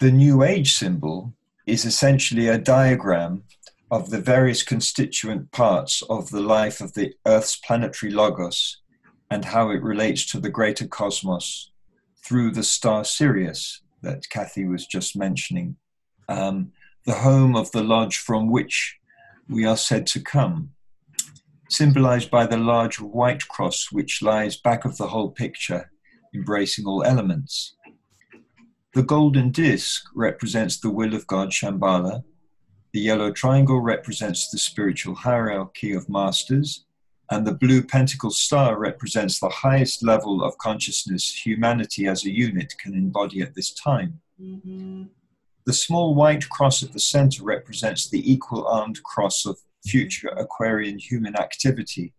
The 0.00 0.10
New 0.10 0.42
Age 0.42 0.74
symbol 0.74 1.34
is 1.66 1.84
essentially 1.84 2.48
a 2.48 2.56
diagram 2.56 3.42
of 3.90 4.10
the 4.10 4.20
various 4.20 4.62
constituent 4.62 5.50
parts 5.50 6.02
of 6.08 6.30
the 6.30 6.40
life 6.40 6.80
of 6.80 6.94
the 6.94 7.14
Earth's 7.26 7.56
planetary 7.56 8.12
logos 8.12 8.80
and 9.30 9.44
how 9.44 9.70
it 9.70 9.82
relates 9.82 10.24
to 10.26 10.40
the 10.40 10.50
greater 10.50 10.86
cosmos 10.86 11.70
through 12.24 12.52
the 12.52 12.62
star 12.62 13.04
Sirius 13.04 13.82
that 14.02 14.28
Kathy 14.30 14.66
was 14.66 14.86
just 14.86 15.16
mentioning, 15.16 15.76
um, 16.28 16.72
the 17.04 17.14
home 17.14 17.56
of 17.56 17.70
the 17.72 17.82
lodge 17.82 18.18
from 18.18 18.50
which 18.50 18.98
we 19.48 19.64
are 19.64 19.76
said 19.76 20.06
to 20.08 20.20
come, 20.20 20.70
symbolized 21.70 22.30
by 22.30 22.46
the 22.46 22.56
large 22.56 23.00
white 23.00 23.48
cross 23.48 23.90
which 23.90 24.22
lies 24.22 24.56
back 24.56 24.84
of 24.84 24.96
the 24.98 25.08
whole 25.08 25.30
picture, 25.30 25.90
embracing 26.34 26.86
all 26.86 27.02
elements. 27.02 27.74
The 28.94 29.02
golden 29.02 29.50
disc 29.50 30.04
represents 30.14 30.78
the 30.78 30.90
will 30.90 31.14
of 31.14 31.26
God, 31.26 31.50
Shambhala. 31.50 32.24
The 32.92 33.00
yellow 33.00 33.30
triangle 33.30 33.80
represents 33.80 34.50
the 34.50 34.58
spiritual 34.58 35.14
hierarchy 35.14 35.92
of 35.92 36.08
masters. 36.08 36.84
And 37.30 37.46
the 37.46 37.52
blue 37.52 37.82
pentacle 37.82 38.30
star 38.30 38.78
represents 38.78 39.38
the 39.38 39.50
highest 39.50 40.02
level 40.02 40.42
of 40.42 40.56
consciousness 40.56 41.44
humanity 41.44 42.06
as 42.06 42.24
a 42.24 42.30
unit 42.30 42.72
can 42.78 42.94
embody 42.94 43.42
at 43.42 43.54
this 43.54 43.72
time. 43.72 44.20
Mm-hmm. 44.40 45.04
The 45.68 45.74
small 45.74 46.14
white 46.14 46.48
cross 46.48 46.82
at 46.82 46.94
the 46.94 46.98
center 46.98 47.44
represents 47.44 48.08
the 48.08 48.32
equal 48.32 48.66
armed 48.66 49.02
cross 49.02 49.44
of 49.44 49.58
future 49.84 50.28
Aquarian 50.28 50.98
human 50.98 51.36
activity, 51.36 52.14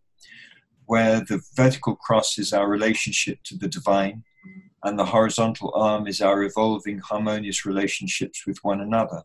where 0.86 1.22
the 1.22 1.42
vertical 1.56 1.96
cross 1.96 2.38
is 2.38 2.54
our 2.54 2.70
relationship 2.70 3.40
to 3.46 3.58
the 3.58 3.68
divine, 3.68 4.24
and 4.84 5.00
the 5.00 5.08
horizontal 5.08 5.74
arm 5.74 6.06
is 6.06 6.22
our 6.22 6.44
evolving 6.44 7.00
harmonious 7.00 7.66
relationships 7.66 8.46
with 8.46 8.60
one 8.62 8.82
another. 8.82 9.24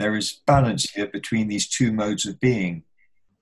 There 0.00 0.16
is 0.16 0.40
balance 0.44 0.90
here 0.90 1.06
between 1.06 1.46
these 1.46 1.68
two 1.68 1.92
modes 1.92 2.26
of 2.26 2.40
being, 2.40 2.82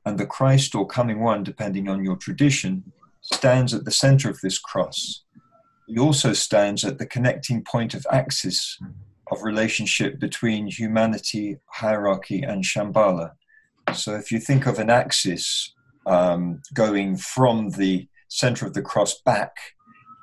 and 0.05 0.19
the 0.19 0.27
Christ 0.27 0.75
or 0.75 0.87
coming 0.87 1.21
one, 1.21 1.43
depending 1.43 1.89
on 1.89 2.05
your 2.05 2.17
tradition, 2.17 2.93
stands 3.23 3.73
at 3.73 3.87
the 3.87 3.93
center 3.93 4.29
of 4.29 4.43
this 4.43 4.59
cross. 4.59 5.25
He 5.87 5.99
also 5.99 6.35
stands 6.35 6.85
at 6.85 6.99
the 6.99 7.07
connecting 7.07 7.65
point 7.65 7.95
of 7.95 8.07
axis 8.13 8.79
of 9.31 9.43
relationship 9.43 10.19
between 10.19 10.67
humanity, 10.67 11.59
hierarchy, 11.67 12.43
and 12.43 12.65
Shambhala. 12.65 13.33
So 13.95 14.15
if 14.15 14.31
you 14.31 14.39
think 14.39 14.67
of 14.67 14.79
an 14.79 14.91
axis 14.91 15.73
um, 16.07 16.63
going 16.75 17.17
from 17.17 17.71
the 17.71 18.09
center 18.29 18.67
of 18.67 18.75
the 18.75 18.83
cross 18.83 19.21
back 19.23 19.53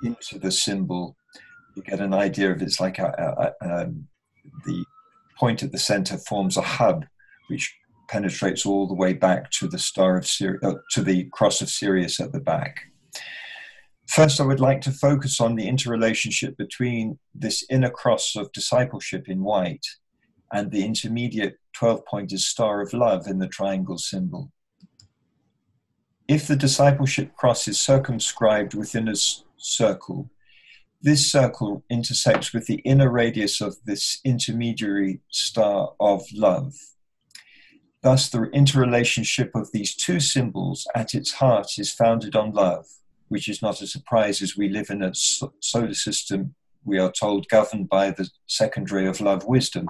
into 0.03 0.39
the 0.39 0.51
symbol, 0.51 1.15
you 1.75 1.83
get 1.83 1.99
an 1.99 2.13
idea 2.13 2.51
of 2.51 2.61
it's 2.61 2.79
like 2.79 2.99
a, 2.99 3.53
a, 3.61 3.65
a, 3.65 3.81
um, 3.81 4.07
the 4.65 4.85
point 5.37 5.63
at 5.63 5.71
the 5.71 5.77
center 5.77 6.17
forms 6.17 6.57
a 6.57 6.61
hub, 6.61 7.05
which 7.49 7.75
penetrates 8.07 8.65
all 8.65 8.87
the 8.87 8.93
way 8.93 9.13
back 9.13 9.51
to 9.51 9.67
the 9.67 9.79
star 9.79 10.17
of 10.17 10.27
Sirius, 10.27 10.63
uh, 10.63 10.75
to 10.91 11.03
the 11.03 11.25
cross 11.31 11.61
of 11.61 11.69
Sirius 11.69 12.19
at 12.19 12.31
the 12.31 12.39
back. 12.39 12.91
First, 14.07 14.39
I 14.39 14.45
would 14.45 14.59
like 14.59 14.81
to 14.81 14.91
focus 14.91 15.41
on 15.41 15.55
the 15.55 15.67
interrelationship 15.67 16.57
between 16.57 17.19
this 17.33 17.65
inner 17.69 17.89
cross 17.89 18.35
of 18.35 18.51
discipleship 18.51 19.27
in 19.27 19.43
white 19.43 19.85
and 20.53 20.71
the 20.71 20.85
intermediate 20.85 21.57
12 21.73 22.05
pointed 22.05 22.39
star 22.39 22.81
of 22.81 22.93
love 22.93 23.27
in 23.27 23.39
the 23.39 23.47
triangle 23.47 23.97
symbol. 23.97 24.51
If 26.27 26.47
the 26.47 26.55
discipleship 26.55 27.35
cross 27.35 27.67
is 27.67 27.79
circumscribed 27.79 28.73
within 28.73 29.07
a 29.07 29.15
circle. 29.65 30.29
This 31.01 31.29
circle 31.31 31.83
intersects 31.89 32.53
with 32.53 32.67
the 32.67 32.79
inner 32.85 33.11
radius 33.11 33.61
of 33.61 33.75
this 33.85 34.19
intermediary 34.23 35.21
star 35.29 35.93
of 35.99 36.23
love. 36.33 36.73
Thus, 38.01 38.29
the 38.29 38.43
interrelationship 38.43 39.51
of 39.55 39.71
these 39.71 39.95
two 39.95 40.19
symbols 40.19 40.87
at 40.95 41.13
its 41.13 41.33
heart 41.33 41.77
is 41.77 41.91
founded 41.91 42.35
on 42.35 42.51
love, 42.51 42.85
which 43.27 43.47
is 43.47 43.61
not 43.61 43.81
a 43.81 43.87
surprise 43.87 44.41
as 44.41 44.55
we 44.55 44.69
live 44.69 44.89
in 44.89 45.01
a 45.01 45.11
solar 45.13 45.93
system, 45.93 46.55
we 46.83 46.99
are 46.99 47.11
told, 47.11 47.47
governed 47.49 47.89
by 47.89 48.11
the 48.11 48.29
second 48.45 48.91
ray 48.91 49.07
of 49.07 49.19
love 49.19 49.45
wisdom. 49.45 49.87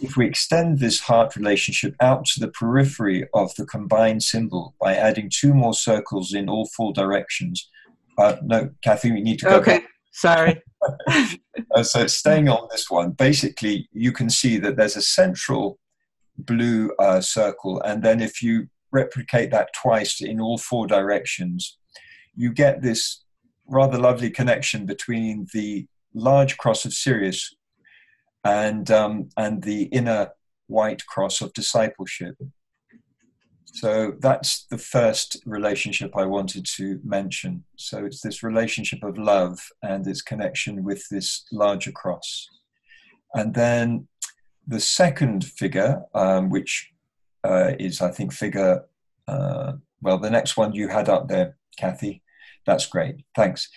If 0.00 0.16
we 0.16 0.26
extend 0.26 0.78
this 0.78 1.00
heart 1.00 1.36
relationship 1.36 1.94
out 2.00 2.24
to 2.26 2.40
the 2.40 2.48
periphery 2.48 3.28
of 3.34 3.54
the 3.56 3.66
combined 3.66 4.22
symbol 4.22 4.74
by 4.80 4.94
adding 4.94 5.30
two 5.32 5.54
more 5.54 5.74
circles 5.74 6.32
in 6.32 6.48
all 6.48 6.68
four 6.76 6.92
directions, 6.92 7.68
uh, 8.18 8.36
no, 8.42 8.70
Kathy, 8.82 9.12
we 9.12 9.22
need 9.22 9.38
to 9.40 9.46
go. 9.46 9.56
Okay, 9.56 9.78
back. 9.78 9.88
sorry. 10.12 10.62
uh, 11.74 11.82
so 11.82 12.06
staying 12.06 12.48
on 12.48 12.68
this 12.70 12.90
one, 12.90 13.10
basically, 13.12 13.88
you 13.92 14.12
can 14.12 14.30
see 14.30 14.58
that 14.58 14.76
there's 14.76 14.96
a 14.96 15.02
central 15.02 15.78
blue 16.38 16.92
uh, 16.98 17.20
circle, 17.20 17.80
and 17.82 18.02
then 18.02 18.20
if 18.20 18.42
you 18.42 18.68
replicate 18.92 19.50
that 19.50 19.68
twice 19.74 20.20
in 20.20 20.40
all 20.40 20.58
four 20.58 20.86
directions, 20.86 21.78
you 22.34 22.52
get 22.52 22.82
this 22.82 23.24
rather 23.66 23.98
lovely 23.98 24.30
connection 24.30 24.86
between 24.86 25.46
the 25.54 25.86
large 26.14 26.56
cross 26.56 26.84
of 26.84 26.92
Sirius 26.92 27.54
and 28.44 28.90
um, 28.90 29.28
and 29.36 29.62
the 29.62 29.84
inner 29.84 30.30
white 30.66 31.04
cross 31.06 31.40
of 31.40 31.52
discipleship. 31.52 32.36
So 33.72 34.14
that's 34.18 34.66
the 34.66 34.78
first 34.78 35.36
relationship 35.46 36.16
I 36.16 36.24
wanted 36.24 36.66
to 36.76 37.00
mention. 37.04 37.64
So 37.76 38.04
it's 38.04 38.20
this 38.20 38.42
relationship 38.42 39.02
of 39.04 39.16
love 39.16 39.60
and 39.82 40.06
its 40.06 40.22
connection 40.22 40.82
with 40.82 41.08
this 41.08 41.44
larger 41.52 41.92
cross. 41.92 42.48
And 43.34 43.54
then 43.54 44.08
the 44.66 44.80
second 44.80 45.44
figure, 45.44 46.02
um, 46.14 46.50
which 46.50 46.90
uh, 47.44 47.72
is, 47.78 48.00
I 48.00 48.10
think, 48.10 48.32
figure, 48.32 48.86
uh, 49.28 49.74
well, 50.02 50.18
the 50.18 50.30
next 50.30 50.56
one 50.56 50.72
you 50.72 50.88
had 50.88 51.08
up 51.08 51.28
there, 51.28 51.56
Kathy. 51.76 52.22
That's 52.66 52.86
great. 52.86 53.24
Thanks. 53.34 53.68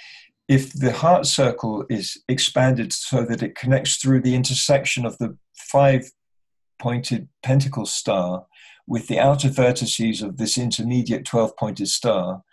If 0.48 0.74
the 0.74 0.92
heart 0.92 1.26
circle 1.26 1.86
is 1.90 2.22
expanded 2.28 2.92
so 2.92 3.24
that 3.24 3.42
it 3.42 3.56
connects 3.56 3.96
through 3.98 4.22
the 4.22 4.36
intersection 4.36 5.06
of 5.06 5.18
the 5.18 5.38
five 5.56 6.12
pointed 6.84 7.30
pentacle 7.42 7.86
star 7.86 8.46
with 8.86 9.08
the 9.08 9.18
outer 9.18 9.48
vertices 9.48 10.22
of 10.22 10.38
this 10.38 10.58
intermediate 10.58 11.26
12 11.26 11.56
pointed 11.58 11.88
star. 11.88 12.44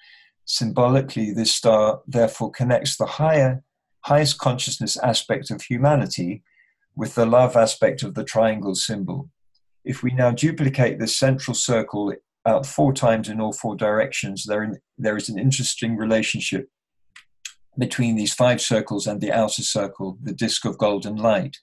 Symbolically, 0.44 1.32
this 1.32 1.54
star 1.54 2.00
therefore 2.06 2.50
connects 2.50 2.96
the 2.96 3.06
higher, 3.06 3.62
highest 4.04 4.38
consciousness 4.38 4.96
aspect 4.98 5.50
of 5.50 5.62
humanity 5.62 6.42
with 6.94 7.14
the 7.14 7.26
love 7.26 7.56
aspect 7.56 8.02
of 8.02 8.14
the 8.14 8.24
triangle 8.24 8.74
symbol. 8.74 9.28
If 9.84 10.02
we 10.02 10.12
now 10.12 10.30
duplicate 10.30 10.98
this 10.98 11.16
central 11.16 11.54
circle 11.54 12.14
out 12.50 12.66
four 12.66 12.92
times 12.92 13.28
in 13.28 13.40
all 13.40 13.52
four 13.52 13.76
directions, 13.76 14.44
there, 14.46 14.64
there 14.98 15.16
is 15.16 15.28
an 15.28 15.38
interesting 15.38 15.96
relationship 15.96 16.64
between 17.78 18.16
these 18.16 18.34
five 18.34 18.60
circles 18.60 19.06
and 19.06 19.20
the 19.20 19.32
outer 19.32 19.62
circle, 19.62 20.18
the 20.22 20.34
disk 20.44 20.64
of 20.64 20.78
golden 20.86 21.16
light, 21.16 21.56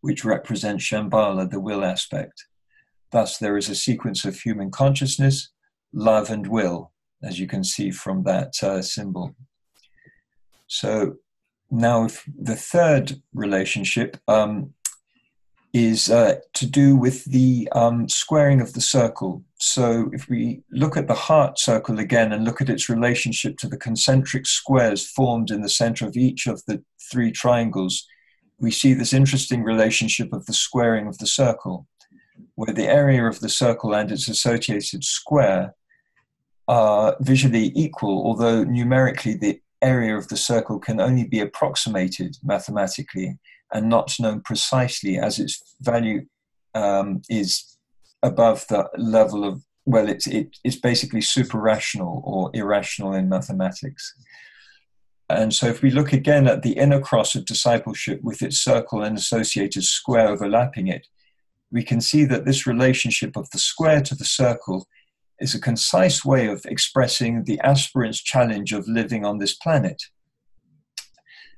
which 0.00 0.24
represents 0.24 0.84
Shambhala, 0.84 1.48
the 1.48 1.60
will 1.60 1.84
aspect. 1.84 2.46
Thus, 3.12 3.38
there 3.38 3.56
is 3.56 3.68
a 3.68 3.74
sequence 3.74 4.24
of 4.24 4.40
human 4.40 4.70
consciousness, 4.70 5.50
love, 5.92 6.30
and 6.30 6.46
will, 6.46 6.92
as 7.22 7.38
you 7.38 7.46
can 7.46 7.64
see 7.64 7.90
from 7.90 8.22
that 8.24 8.52
uh, 8.62 8.82
symbol. 8.82 9.34
So 10.66 11.16
now, 11.70 12.08
the 12.50 12.56
third 12.56 13.20
relationship 13.34 14.16
um, 14.26 14.74
is 15.72 16.10
uh, 16.10 16.36
to 16.54 16.66
do 16.66 16.96
with 16.96 17.24
the 17.26 17.68
um, 17.72 18.08
squaring 18.08 18.60
of 18.60 18.72
the 18.72 18.80
circle. 18.80 19.44
So, 19.62 20.08
if 20.14 20.26
we 20.30 20.62
look 20.70 20.96
at 20.96 21.06
the 21.06 21.14
heart 21.14 21.58
circle 21.58 21.98
again 21.98 22.32
and 22.32 22.46
look 22.46 22.62
at 22.62 22.70
its 22.70 22.88
relationship 22.88 23.58
to 23.58 23.68
the 23.68 23.76
concentric 23.76 24.46
squares 24.46 25.06
formed 25.06 25.50
in 25.50 25.60
the 25.60 25.68
center 25.68 26.06
of 26.06 26.16
each 26.16 26.46
of 26.46 26.62
the 26.66 26.82
three 27.12 27.30
triangles, 27.30 28.06
we 28.58 28.70
see 28.70 28.94
this 28.94 29.12
interesting 29.12 29.62
relationship 29.62 30.32
of 30.32 30.46
the 30.46 30.54
squaring 30.54 31.06
of 31.06 31.18
the 31.18 31.26
circle, 31.26 31.86
where 32.54 32.72
the 32.72 32.88
area 32.88 33.26
of 33.26 33.40
the 33.40 33.50
circle 33.50 33.94
and 33.94 34.10
its 34.10 34.30
associated 34.30 35.04
square 35.04 35.74
are 36.66 37.16
visually 37.20 37.70
equal, 37.74 38.24
although 38.26 38.64
numerically 38.64 39.34
the 39.34 39.60
area 39.82 40.16
of 40.16 40.28
the 40.28 40.38
circle 40.38 40.78
can 40.78 41.00
only 41.00 41.24
be 41.24 41.40
approximated 41.40 42.34
mathematically 42.42 43.38
and 43.74 43.90
not 43.90 44.14
known 44.18 44.40
precisely 44.40 45.18
as 45.18 45.38
its 45.38 45.76
value 45.82 46.24
um, 46.74 47.20
is 47.28 47.76
above 48.22 48.66
the 48.68 48.88
level 48.96 49.44
of 49.44 49.62
well 49.86 50.08
it's 50.08 50.26
it, 50.26 50.56
it's 50.64 50.76
basically 50.76 51.20
super 51.20 51.58
rational 51.58 52.22
or 52.24 52.50
irrational 52.54 53.14
in 53.14 53.28
mathematics. 53.28 54.14
And 55.28 55.54
so 55.54 55.68
if 55.68 55.80
we 55.80 55.90
look 55.90 56.12
again 56.12 56.48
at 56.48 56.62
the 56.62 56.72
inner 56.72 57.00
cross 57.00 57.36
of 57.36 57.44
discipleship 57.44 58.20
with 58.22 58.42
its 58.42 58.58
circle 58.58 59.02
and 59.02 59.16
associated 59.16 59.84
square 59.84 60.28
overlapping 60.28 60.88
it 60.88 61.06
we 61.70 61.82
can 61.84 62.00
see 62.00 62.24
that 62.24 62.44
this 62.44 62.66
relationship 62.66 63.36
of 63.36 63.48
the 63.50 63.58
square 63.58 64.00
to 64.02 64.14
the 64.14 64.24
circle 64.24 64.86
is 65.38 65.54
a 65.54 65.60
concise 65.60 66.24
way 66.24 66.46
of 66.46 66.64
expressing 66.66 67.44
the 67.44 67.58
aspirant's 67.60 68.20
challenge 68.20 68.72
of 68.72 68.86
living 68.88 69.24
on 69.24 69.38
this 69.38 69.54
planet. 69.54 70.02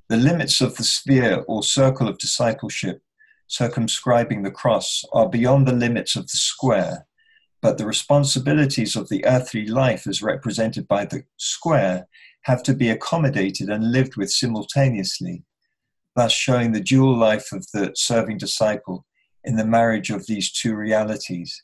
The 0.08 0.16
limits 0.16 0.60
of 0.60 0.76
the 0.76 0.84
sphere 0.84 1.42
or 1.48 1.62
circle 1.62 2.08
of 2.08 2.18
discipleship, 2.18 3.02
circumscribing 3.52 4.42
the 4.42 4.50
cross, 4.50 5.04
are 5.12 5.28
beyond 5.28 5.68
the 5.68 5.74
limits 5.74 6.16
of 6.16 6.22
the 6.22 6.38
square, 6.38 7.06
but 7.60 7.76
the 7.76 7.86
responsibilities 7.86 8.96
of 8.96 9.10
the 9.10 9.24
earthly 9.26 9.66
life 9.66 10.06
as 10.06 10.22
represented 10.22 10.88
by 10.88 11.04
the 11.04 11.22
square 11.36 12.08
have 12.44 12.62
to 12.62 12.74
be 12.74 12.88
accommodated 12.88 13.68
and 13.68 13.92
lived 13.92 14.16
with 14.16 14.32
simultaneously, 14.32 15.44
thus 16.16 16.32
showing 16.32 16.72
the 16.72 16.80
dual 16.80 17.14
life 17.14 17.52
of 17.52 17.66
the 17.74 17.92
serving 17.94 18.38
disciple 18.38 19.04
in 19.44 19.56
the 19.56 19.66
marriage 19.66 20.08
of 20.08 20.26
these 20.26 20.50
two 20.50 20.74
realities. 20.74 21.62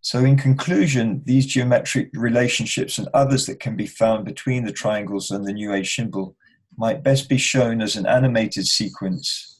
So, 0.00 0.24
in 0.24 0.36
conclusion, 0.36 1.22
these 1.26 1.46
geometric 1.46 2.08
relationships 2.14 2.96
and 2.96 3.08
others 3.12 3.44
that 3.46 3.60
can 3.60 3.76
be 3.76 3.86
found 3.86 4.24
between 4.24 4.64
the 4.64 4.72
triangles 4.72 5.30
and 5.30 5.44
the 5.44 5.52
New 5.52 5.74
Age 5.74 5.94
symbol 5.94 6.36
might 6.78 7.02
best 7.02 7.28
be 7.28 7.38
shown 7.38 7.82
as 7.82 7.96
an 7.96 8.06
animated 8.06 8.66
sequence, 8.66 9.55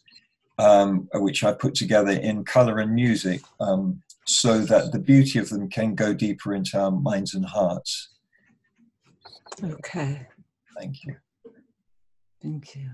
um, 0.59 1.09
which 1.15 1.45
I 1.45 1.53
put 1.53 1.75
together 1.75 2.13
in 2.13 2.45
color 2.45 2.79
and 2.79 2.95
music, 2.95 3.43
um, 3.61 4.03
so 4.27 4.61
that 4.61 4.93
the 4.93 4.99
beauty 4.99 5.39
of 5.39 5.51
them 5.51 5.69
can 5.69 5.95
go 5.95 6.13
deeper 6.13 6.55
into 6.55 6.79
our 6.79 6.91
minds 6.91 7.35
and 7.35 7.47
hearts. 7.47 8.09
Okay. 9.63 10.27
Thank 10.79 11.05
you. 11.05 11.17
Thank 12.43 12.75
you. 12.75 12.91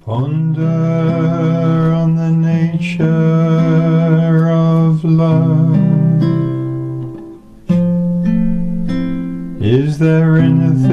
Ponder 0.00 0.62
on 1.94 2.14
the 2.16 2.30
nature 2.30 3.06
of 4.50 5.04
love. 5.04 5.76
Is 9.68 9.98
there 9.98 10.36
anything 10.36 10.86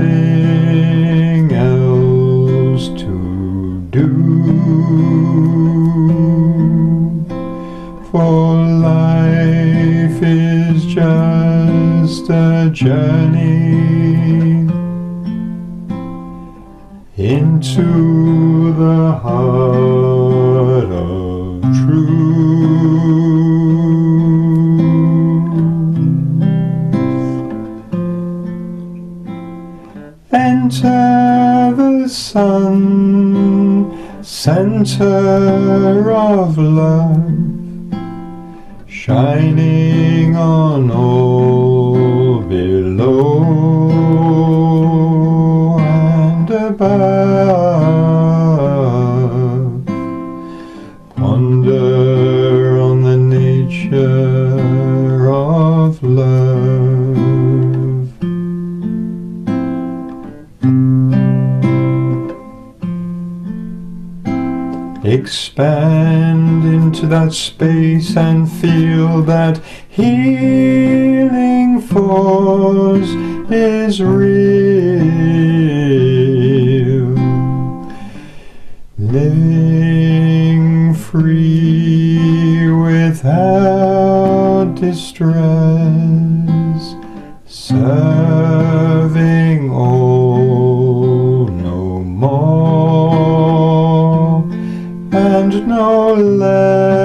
else 1.53 2.87
to 3.03 3.81
do? 3.91 4.09
For 8.09 8.65
life 8.65 10.23
is 10.23 10.85
just 10.85 12.31
a 12.31 12.71
journey 12.73 13.61
into 17.15 18.73
the 18.73 19.11
heart 19.21 20.02
Enter 30.73 31.75
the 31.75 32.09
sun, 32.09 32.73
center 34.23 36.09
of 36.11 36.57
love, 36.57 37.93
shining 38.87 40.35
on 40.35 40.89
all 40.89 41.32
Expand 65.23 66.65
into 66.65 67.07
that 67.07 67.31
space 67.31 68.17
and 68.17 68.51
feel 68.51 69.21
that 69.21 69.61
healing 69.87 71.79
force 71.79 73.07
is 73.49 74.01
real. 74.01 74.33
Living 78.97 80.93
free 80.93 82.69
without 82.69 84.75
distress, 84.75 85.35
serving 87.45 89.71
all 89.71 90.22
no 95.61 96.13
less. 96.13 97.02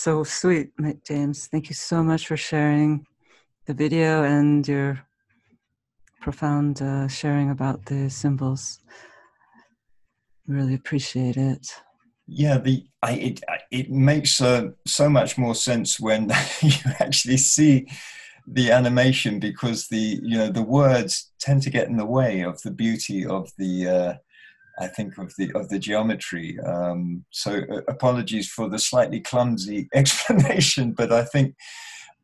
So 0.00 0.24
sweet, 0.24 0.74
Mick 0.78 1.04
James. 1.04 1.46
Thank 1.46 1.68
you 1.68 1.74
so 1.74 2.02
much 2.02 2.26
for 2.26 2.36
sharing 2.36 3.06
the 3.66 3.74
video 3.74 4.24
and 4.24 4.66
your 4.66 4.98
profound 6.22 6.80
uh, 6.80 7.06
sharing 7.06 7.50
about 7.50 7.84
the 7.84 8.08
symbols. 8.08 8.80
Really 10.46 10.74
appreciate 10.74 11.36
it. 11.36 11.66
Yeah, 12.26 12.56
the 12.56 12.86
I, 13.02 13.12
it 13.12 13.40
it 13.70 13.90
makes 13.90 14.40
uh, 14.40 14.70
so 14.86 15.10
much 15.10 15.36
more 15.36 15.54
sense 15.54 16.00
when 16.00 16.30
you 16.62 16.72
actually 16.98 17.36
see 17.36 17.86
the 18.46 18.70
animation 18.72 19.38
because 19.38 19.88
the 19.88 20.18
you 20.22 20.38
know 20.38 20.48
the 20.48 20.62
words 20.62 21.30
tend 21.38 21.62
to 21.64 21.70
get 21.70 21.88
in 21.88 21.98
the 21.98 22.06
way 22.06 22.40
of 22.40 22.62
the 22.62 22.70
beauty 22.70 23.26
of 23.26 23.52
the 23.58 23.86
uh, 23.86 24.14
I 24.78 24.86
think 24.86 25.18
of 25.18 25.32
the 25.36 25.52
of 25.54 25.68
the 25.68 25.78
geometry. 25.78 26.58
Um, 26.60 27.24
so 27.30 27.62
uh, 27.70 27.80
apologies 27.88 28.48
for 28.48 28.68
the 28.68 28.78
slightly 28.78 29.20
clumsy 29.20 29.88
explanation, 29.94 30.92
but 30.92 31.12
I 31.12 31.24
think 31.24 31.54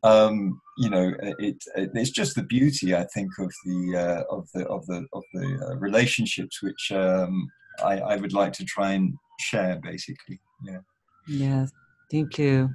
um, 0.03 0.61
you 0.77 0.89
know 0.89 1.13
it, 1.21 1.63
it, 1.75 1.91
it's 1.93 2.11
just 2.11 2.35
the 2.35 2.43
beauty 2.43 2.95
I 2.95 3.05
think 3.13 3.31
of 3.39 3.51
the 3.65 3.97
uh, 3.97 4.35
of 4.35 4.47
the 4.53 4.65
of 4.67 4.85
the 4.85 5.05
of 5.13 5.23
the 5.33 5.67
uh, 5.67 5.75
relationships 5.77 6.61
which 6.61 6.91
um, 6.91 7.49
I, 7.83 7.99
I 7.99 8.15
would 8.15 8.33
like 8.33 8.53
to 8.53 8.65
try 8.65 8.91
and 8.91 9.13
share, 9.39 9.79
basically. 9.81 10.39
Yeah. 10.63 10.79
Yeah, 11.27 11.67
thank 12.11 12.37
you. 12.37 12.73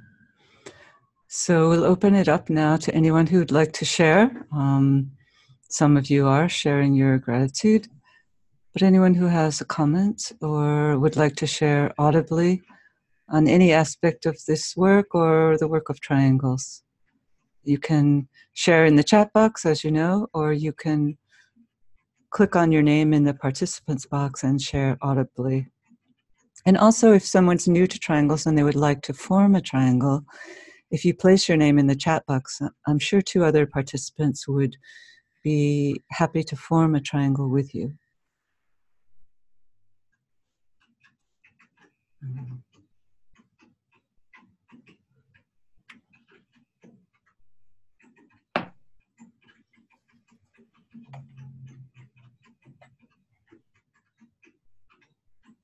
So 1.27 1.69
we'll 1.69 1.83
open 1.83 2.15
it 2.15 2.29
up 2.29 2.49
now 2.49 2.77
to 2.77 2.93
anyone 2.93 3.27
who 3.27 3.39
would 3.39 3.51
like 3.51 3.73
to 3.73 3.85
share. 3.85 4.45
Um, 4.51 5.11
some 5.69 5.97
of 5.97 6.09
you 6.09 6.27
are 6.27 6.47
sharing 6.47 6.93
your 6.93 7.17
gratitude, 7.17 7.87
but 8.73 8.81
anyone 8.81 9.13
who 9.13 9.27
has 9.27 9.61
a 9.61 9.65
comment 9.65 10.31
or 10.41 10.97
would 10.97 11.15
like 11.15 11.35
to 11.35 11.47
share 11.47 11.93
audibly 11.99 12.63
on 13.29 13.47
any 13.47 13.71
aspect 13.71 14.25
of 14.25 14.37
this 14.47 14.75
work 14.75 15.13
or 15.13 15.57
the 15.59 15.67
work 15.67 15.89
of 15.89 15.99
triangles, 16.01 16.83
you 17.63 17.77
can 17.77 18.27
share 18.53 18.85
in 18.85 18.95
the 18.95 19.03
chat 19.03 19.31
box, 19.31 19.65
as 19.65 19.83
you 19.83 19.91
know, 19.91 20.27
or 20.33 20.53
you 20.53 20.73
can 20.73 21.17
click 22.31 22.55
on 22.55 22.71
your 22.71 22.81
name 22.81 23.13
in 23.13 23.23
the 23.23 23.33
participants 23.33 24.07
box 24.07 24.43
and 24.43 24.59
share 24.59 24.97
audibly. 25.01 25.67
And 26.65 26.77
also, 26.77 27.13
if 27.13 27.23
someone's 27.23 27.67
new 27.67 27.85
to 27.85 27.99
triangles 27.99 28.45
and 28.47 28.57
they 28.57 28.63
would 28.63 28.75
like 28.75 29.01
to 29.03 29.13
form 29.13 29.53
a 29.53 29.61
triangle, 29.61 30.23
if 30.89 31.05
you 31.05 31.13
place 31.13 31.47
your 31.47 31.57
name 31.57 31.77
in 31.77 31.87
the 31.87 31.95
chat 31.95 32.25
box, 32.25 32.59
I'm 32.87 32.99
sure 32.99 33.21
two 33.21 33.43
other 33.43 33.67
participants 33.67 34.47
would 34.47 34.75
be 35.43 36.01
happy 36.09 36.43
to 36.43 36.55
form 36.55 36.95
a 36.95 37.01
triangle 37.01 37.49
with 37.49 37.75
you. 37.75 37.93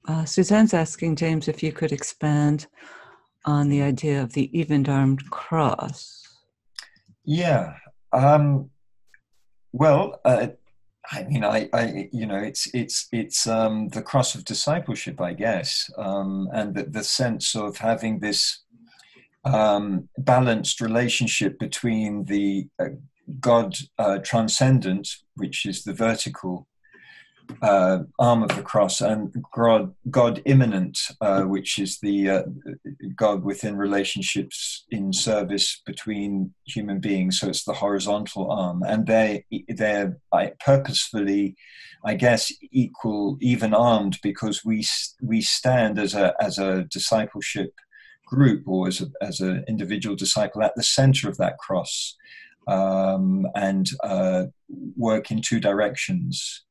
Uh, 0.10 0.26
Suzanne's 0.26 0.74
asking 0.74 1.16
James 1.16 1.48
if 1.48 1.62
you 1.62 1.72
could 1.72 1.92
expand 1.92 2.66
on 3.46 3.70
the 3.70 3.84
idea 3.84 4.22
of 4.22 4.34
the 4.34 4.50
even-armed 4.60 5.30
cross. 5.30 6.28
Yeah. 7.24 7.76
Um, 8.12 8.72
well, 9.72 10.20
uh, 10.26 10.48
I 11.12 11.24
mean, 11.24 11.44
I, 11.44 11.68
I, 11.74 12.10
you 12.12 12.26
know, 12.28 12.38
it's 12.38 12.70
it's 12.74 13.08
it's 13.12 13.48
um, 13.48 13.90
the 13.90 14.02
cross 14.02 14.36
of 14.36 14.46
discipleship, 14.46 15.20
I 15.20 15.34
guess, 15.34 15.90
um, 15.98 16.48
and 16.54 16.76
the, 16.76 16.84
the 16.84 17.04
sense 17.04 17.56
of 17.56 17.78
having 17.78 18.20
this 18.20 18.64
um, 19.44 20.08
balanced 20.18 20.82
relationship 20.82 21.58
between 21.58 22.26
the 22.26 22.68
uh, 22.80 22.90
God 23.40 23.76
uh, 23.98 24.20
transcendent, 24.20 25.10
which 25.36 25.66
is 25.66 25.84
the 25.84 25.94
vertical, 25.94 26.68
uh, 27.62 28.00
arm 28.20 28.44
of 28.44 28.56
the 28.56 28.62
cross 28.62 29.02
and 29.02 29.34
God, 29.54 29.94
God 30.10 30.42
immanent, 30.46 31.00
uh, 31.22 31.44
which 31.44 31.80
is 31.80 32.00
the 32.00 32.30
uh, 32.30 32.44
God 33.16 33.44
within 33.44 33.76
relationships 33.76 34.86
in 34.92 35.14
service 35.14 35.82
between 35.86 36.54
human 36.66 37.00
beings. 37.00 37.40
So 37.40 37.48
it's 37.48 37.64
the 37.64 37.74
horizontal 37.74 38.52
arm, 38.52 38.84
and 38.84 39.08
they 39.08 39.46
they're 39.68 40.18
purposefully, 40.60 41.56
I 42.06 42.16
guess, 42.16 42.52
equal, 42.72 43.38
even 43.42 43.74
armed 43.74 44.20
because 44.22 44.64
we 44.64 44.86
we 45.22 45.42
stand 45.42 46.00
as 46.00 46.14
a 46.14 46.34
as 46.40 46.58
a 46.58 46.84
discipleship 46.84 47.74
group 48.26 48.68
or 48.68 48.88
as 48.88 49.02
a, 49.02 49.08
as 49.22 49.40
an 49.40 49.66
individual 49.68 50.16
disciple 50.16 50.62
at 50.62 50.76
the 50.76 50.84
center 50.84 51.28
of 51.28 51.38
that 51.38 51.58
cross. 51.58 52.16
Um, 52.68 53.48
and 53.56 53.90
uh, 54.04 54.46
work 54.96 55.32
in 55.32 55.42
two 55.42 55.60
directions 55.60 56.66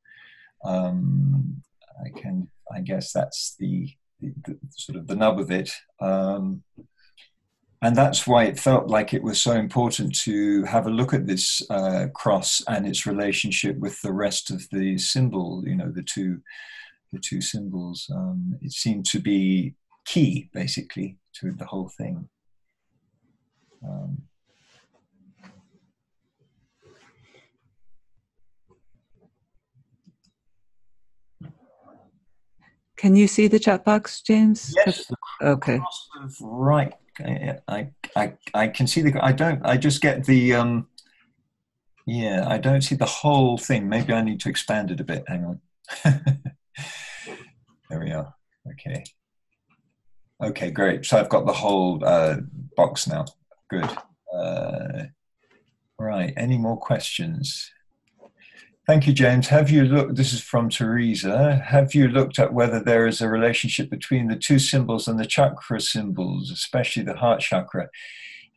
um, 0.64 1.62
I 2.04 2.18
can, 2.18 2.48
I 2.74 2.80
guess 2.80 3.12
that's 3.12 3.56
the, 3.58 3.88
the, 4.20 4.32
the, 4.44 4.58
sort 4.70 4.96
of 4.96 5.06
the 5.06 5.16
nub 5.16 5.38
of 5.38 5.50
it. 5.50 5.70
Um, 6.00 6.62
and 7.80 7.94
that's 7.94 8.26
why 8.26 8.44
it 8.44 8.58
felt 8.58 8.88
like 8.88 9.14
it 9.14 9.22
was 9.22 9.40
so 9.40 9.52
important 9.52 10.14
to 10.20 10.64
have 10.64 10.86
a 10.86 10.90
look 10.90 11.14
at 11.14 11.26
this 11.26 11.62
uh, 11.70 12.06
cross 12.12 12.60
and 12.66 12.86
its 12.86 13.06
relationship 13.06 13.78
with 13.78 14.00
the 14.02 14.12
rest 14.12 14.50
of 14.50 14.66
the 14.72 14.98
symbol. 14.98 15.62
You 15.64 15.76
know, 15.76 15.92
the 15.92 16.02
two, 16.02 16.42
the 17.12 17.20
two 17.20 17.40
symbols. 17.40 18.10
Um, 18.12 18.58
it 18.60 18.72
seemed 18.72 19.06
to 19.06 19.20
be 19.20 19.74
key, 20.06 20.50
basically, 20.52 21.18
to 21.34 21.52
the 21.52 21.66
whole 21.66 21.90
thing. 21.96 22.28
Um, 23.88 24.22
Can 32.98 33.14
you 33.14 33.28
see 33.28 33.46
the 33.46 33.60
chat 33.60 33.84
box, 33.84 34.20
James? 34.20 34.74
Yes. 34.76 35.10
Okay. 35.40 35.80
Right. 36.40 36.92
I, 37.20 37.90
I, 38.16 38.32
I 38.54 38.68
can 38.68 38.86
see 38.86 39.02
the. 39.02 39.24
I 39.24 39.32
don't. 39.32 39.64
I 39.64 39.76
just 39.76 40.02
get 40.02 40.24
the. 40.24 40.54
Um, 40.54 40.88
yeah, 42.06 42.44
I 42.48 42.58
don't 42.58 42.80
see 42.80 42.96
the 42.96 43.06
whole 43.06 43.56
thing. 43.56 43.88
Maybe 43.88 44.12
I 44.12 44.22
need 44.22 44.40
to 44.40 44.48
expand 44.48 44.90
it 44.90 45.00
a 45.00 45.04
bit. 45.04 45.24
Hang 45.28 45.44
on. 45.44 45.60
there 47.88 48.00
we 48.00 48.10
are. 48.10 48.34
Okay. 48.72 49.04
Okay, 50.42 50.70
great. 50.70 51.06
So 51.06 51.18
I've 51.18 51.28
got 51.28 51.46
the 51.46 51.52
whole 51.52 52.04
uh, 52.04 52.38
box 52.76 53.06
now. 53.06 53.26
Good. 53.70 53.88
Uh, 54.34 55.04
right. 55.98 56.32
Any 56.36 56.58
more 56.58 56.76
questions? 56.76 57.70
Thank 58.88 59.06
you, 59.06 59.12
James. 59.12 59.48
Have 59.48 59.68
you 59.68 59.84
looked, 59.84 60.16
this 60.16 60.32
is 60.32 60.40
from 60.40 60.70
Teresa, 60.70 61.56
have 61.56 61.94
you 61.94 62.08
looked 62.08 62.38
at 62.38 62.54
whether 62.54 62.80
there 62.80 63.06
is 63.06 63.20
a 63.20 63.28
relationship 63.28 63.90
between 63.90 64.28
the 64.28 64.34
two 64.34 64.58
symbols 64.58 65.06
and 65.06 65.20
the 65.20 65.26
chakra 65.26 65.78
symbols, 65.78 66.50
especially 66.50 67.02
the 67.02 67.14
heart 67.14 67.40
chakra? 67.40 67.90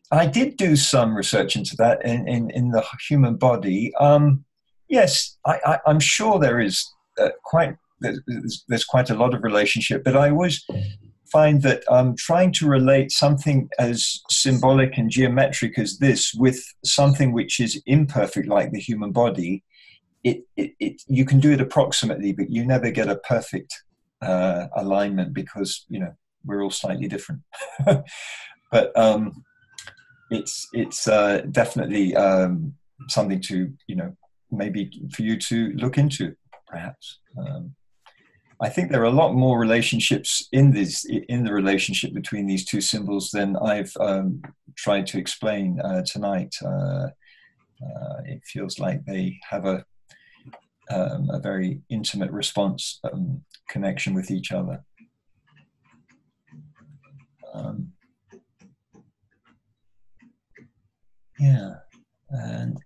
I 0.09 0.27
did 0.27 0.55
do 0.55 0.77
some 0.77 1.17
research 1.17 1.57
into 1.57 1.75
that 1.79 2.05
in, 2.05 2.29
in, 2.29 2.49
in 2.51 2.71
the 2.71 2.81
human 3.09 3.35
body. 3.35 3.93
Um, 3.99 4.45
yes, 4.87 5.37
I, 5.45 5.79
am 5.85 5.99
sure 5.99 6.39
there 6.39 6.61
is 6.61 6.89
uh, 7.19 7.31
quite, 7.43 7.75
there's, 7.99 8.63
there's, 8.69 8.85
quite 8.85 9.09
a 9.09 9.15
lot 9.15 9.33
of 9.33 9.43
relationship, 9.43 10.01
but 10.01 10.15
I 10.15 10.29
always 10.29 10.65
find 11.29 11.61
that 11.63 11.83
um, 11.89 12.15
trying 12.15 12.53
to 12.53 12.69
relate 12.69 13.11
something 13.11 13.67
as 13.79 14.21
symbolic 14.29 14.97
and 14.97 15.09
geometric 15.09 15.77
as 15.77 15.97
this 15.97 16.33
with 16.33 16.63
something 16.85 17.33
which 17.33 17.59
is 17.59 17.83
imperfect 17.85 18.47
like 18.47 18.71
the 18.71 18.79
human 18.79 19.11
body 19.11 19.65
it, 20.23 20.43
it, 20.55 20.71
it, 20.79 21.01
you 21.07 21.25
can 21.25 21.39
do 21.39 21.51
it 21.51 21.61
approximately, 21.61 22.31
but 22.31 22.49
you 22.49 22.65
never 22.65 22.91
get 22.91 23.09
a 23.09 23.17
perfect 23.17 23.83
uh, 24.21 24.67
alignment 24.75 25.33
because 25.33 25.85
you 25.89 25.99
know 25.99 26.13
we're 26.45 26.63
all 26.63 26.69
slightly 26.69 27.07
different. 27.07 27.41
but 28.71 28.97
um, 28.97 29.43
it's 30.29 30.67
it's 30.73 31.07
uh, 31.07 31.41
definitely 31.51 32.15
um, 32.15 32.73
something 33.09 33.41
to 33.41 33.71
you 33.87 33.95
know 33.95 34.15
maybe 34.51 34.91
for 35.13 35.23
you 35.23 35.37
to 35.37 35.71
look 35.73 35.97
into, 35.97 36.35
perhaps. 36.67 37.19
Um, 37.37 37.75
I 38.63 38.69
think 38.69 38.91
there 38.91 39.01
are 39.01 39.05
a 39.05 39.11
lot 39.11 39.33
more 39.33 39.57
relationships 39.59 40.47
in 40.51 40.71
this 40.71 41.05
in 41.05 41.43
the 41.43 41.53
relationship 41.53 42.13
between 42.13 42.45
these 42.45 42.63
two 42.63 42.79
symbols 42.79 43.31
than 43.31 43.57
I've 43.57 43.91
um, 43.99 44.43
tried 44.77 45.07
to 45.07 45.17
explain 45.17 45.79
uh, 45.81 46.03
tonight. 46.05 46.55
Uh, 46.63 47.07
uh, 47.83 48.17
it 48.25 48.41
feels 48.45 48.77
like 48.77 49.03
they 49.05 49.39
have 49.49 49.65
a 49.65 49.83
um, 50.89 51.29
a 51.29 51.39
very 51.39 51.81
intimate 51.89 52.31
response 52.31 52.99
um, 53.03 53.43
connection 53.69 54.13
with 54.13 54.31
each 54.31 54.51
other. 54.51 54.83
Um, 57.53 57.91
yeah, 61.39 61.75
and 62.29 62.77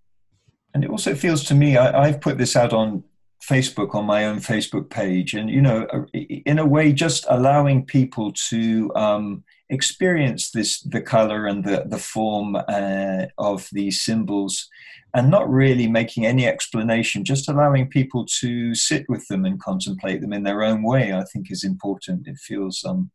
and 0.74 0.84
it 0.84 0.90
also 0.90 1.16
feels 1.16 1.44
to 1.46 1.56
me 1.56 1.78
I, 1.78 2.06
I've 2.06 2.22
put 2.22 2.38
this 2.38 2.56
out 2.56 2.74
on 2.74 3.04
Facebook 3.44 3.94
on 3.94 4.06
my 4.06 4.26
own 4.26 4.40
Facebook 4.40 4.90
page, 4.90 5.34
and 5.34 5.50
you 5.50 5.62
know, 5.62 5.86
uh, 5.94 6.06
in 6.14 6.60
a 6.60 6.66
way, 6.66 6.92
just 6.92 7.26
allowing 7.30 7.86
people 7.86 8.32
to 8.50 8.92
um, 8.96 9.44
experience 9.70 10.52
this 10.52 10.82
the 10.82 11.02
color 11.02 11.48
and 11.48 11.64
the 11.64 11.86
the 11.88 11.98
form 11.98 12.56
uh, 12.56 13.26
of 13.38 13.68
these 13.72 14.02
symbols 14.02 14.70
and 15.16 15.32
not 15.32 15.50
really 15.50 15.88
making 15.88 16.26
any 16.26 16.46
explanation, 16.46 17.24
just 17.24 17.48
allowing 17.48 17.88
people 17.88 18.26
to 18.42 18.76
sit 18.76 19.06
with 19.08 19.26
them 19.30 19.46
and 19.46 19.62
contemplate 19.62 20.20
them 20.20 20.34
in 20.34 20.44
their 20.44 20.62
own 20.62 20.84
way, 20.84 21.14
I 21.14 21.24
think 21.24 21.50
is 21.50 21.64
important. 21.64 22.28
It 22.28 22.38
feels 22.38 22.84
um, 22.84 23.10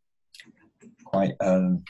quite, 1.05 1.33
um, 1.39 1.83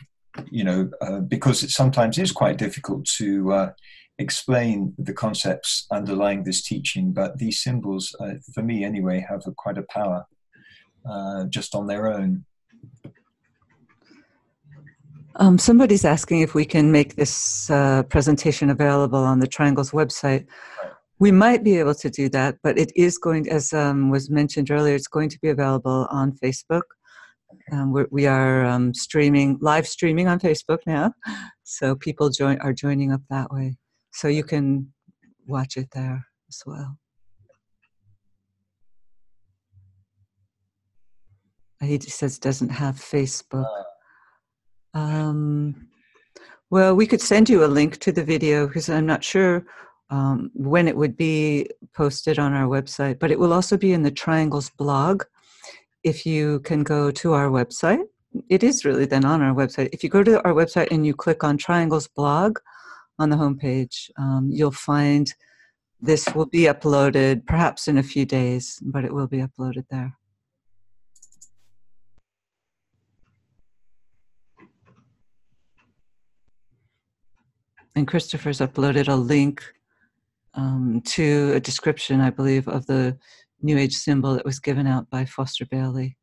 you 0.52 0.66
know, 0.66 0.90
uh, 1.02 1.20
because 1.22 1.64
it 1.64 1.70
sometimes 1.70 2.18
is 2.18 2.34
quite 2.34 2.58
difficult 2.58 3.06
to 3.20 3.54
uh, 3.54 3.72
explain 4.20 4.94
the 4.98 5.14
concepts 5.14 5.88
underlying 5.94 6.44
this 6.44 6.62
teaching, 6.62 7.14
but 7.14 7.38
these 7.38 7.64
symbols, 7.64 8.14
uh, 8.20 8.34
for 8.54 8.64
me 8.64 8.84
anyway, 8.84 9.26
have 9.30 9.44
a, 9.48 9.54
quite 9.54 9.78
a 9.78 9.86
power 9.90 10.26
uh, 11.10 11.46
just 11.46 11.74
on 11.74 11.88
their 11.88 12.12
own. 12.12 12.44
Um, 15.38 15.58
somebody's 15.58 16.06
asking 16.06 16.42
if 16.42 16.54
we 16.54 16.66
can 16.66 16.92
make 16.92 17.16
this 17.16 17.70
uh, 17.70 18.04
presentation 18.04 18.70
available 18.70 19.20
on 19.20 19.40
the 19.40 19.48
Triangles 19.48 19.92
website. 19.92 20.46
We 21.20 21.32
might 21.32 21.64
be 21.64 21.78
able 21.78 21.96
to 21.96 22.10
do 22.10 22.30
that, 22.30 22.58
but 22.64 22.78
it 22.78 22.92
is 22.96 23.18
going, 23.18 23.50
as 23.50 23.74
um, 23.74 24.10
was 24.10 24.30
mentioned 24.30 24.72
earlier, 24.72 24.96
it's 24.96 25.08
going 25.08 25.30
to 25.30 25.40
be 25.42 25.50
available 25.50 26.08
on 26.12 26.34
Facebook 26.34 26.84
Um, 27.72 27.92
we're, 27.94 28.08
we 28.12 28.28
are 28.28 28.66
um, 28.66 28.94
streaming, 28.94 29.58
live 29.62 29.88
streaming 29.88 30.28
on 30.28 30.40
Facebook 30.40 30.80
now, 30.86 31.14
so 31.64 31.96
people 31.96 32.30
join 32.30 32.60
are 32.60 32.74
joining 32.74 33.12
up 33.12 33.22
that 33.30 33.52
way. 33.52 33.78
So 34.12 34.28
you 34.28 34.44
can 34.44 34.92
watch 35.48 35.78
it 35.78 35.90
there 35.94 36.26
as 36.50 36.62
well. 36.66 36.98
He 41.82 42.00
says 42.00 42.38
it 42.38 42.44
doesn't 42.44 42.70
have 42.70 42.96
Facebook. 42.96 43.66
Um, 44.94 45.88
well, 46.70 46.96
we 46.96 47.08
could 47.08 47.22
send 47.22 47.50
you 47.50 47.64
a 47.64 47.68
link 47.68 47.98
to 48.00 48.12
the 48.12 48.24
video 48.24 48.68
because 48.68 48.90
I'm 48.90 49.06
not 49.06 49.24
sure 49.24 49.66
um, 50.10 50.52
when 50.54 50.88
it 50.88 50.96
would 50.96 51.18
be 51.18 51.70
posted 51.94 52.40
on 52.40 52.54
our 52.54 52.68
website, 52.68 53.20
but 53.20 53.32
it 53.32 53.40
will 53.40 53.54
also 53.54 53.78
be 53.78 53.94
in 53.94 54.04
the 54.04 54.12
Triangles 54.12 54.70
blog. 54.70 55.24
If 56.04 56.26
you 56.26 56.60
can 56.62 56.84
go 56.84 57.12
to 57.12 57.34
our 57.34 57.50
website, 57.50 58.04
it 58.50 58.64
is 58.64 58.86
really 58.86 59.06
then 59.06 59.26
on 59.26 59.42
our 59.42 59.54
website. 59.54 59.90
If 59.94 60.04
you 60.04 60.10
go 60.10 60.24
to 60.24 60.44
our 60.46 60.54
website 60.54 60.90
and 60.92 61.06
you 61.06 61.14
click 61.14 61.44
on 61.44 61.58
Triangles 61.58 62.08
blog 62.08 62.60
on 63.20 63.30
the 63.30 63.36
homepage, 63.36 64.10
um, 64.18 64.50
you'll 64.52 64.72
find 64.72 65.34
this 66.02 66.28
will 66.34 66.48
be 66.48 66.64
uploaded 66.64 67.46
perhaps 67.46 67.88
in 67.88 67.98
a 67.98 68.04
few 68.04 68.26
days, 68.26 68.80
but 68.82 69.06
it 69.06 69.14
will 69.14 69.28
be 69.28 69.38
uploaded 69.38 69.86
there. 69.90 70.18
And 77.96 78.08
Christopher's 78.08 78.60
uploaded 78.60 79.08
a 79.08 79.16
link 79.16 79.64
um, 80.54 81.02
to 81.06 81.54
a 81.54 81.60
description, 81.60 82.22
I 82.22 82.30
believe, 82.30 82.68
of 82.68 82.86
the 82.86 83.18
New 83.62 83.78
Age 83.78 83.96
symbol 83.96 84.34
that 84.36 84.46
was 84.46 84.60
given 84.60 84.88
out 84.88 85.10
by 85.10 85.26
Foster 85.26 85.66
Bailey. 85.66 86.18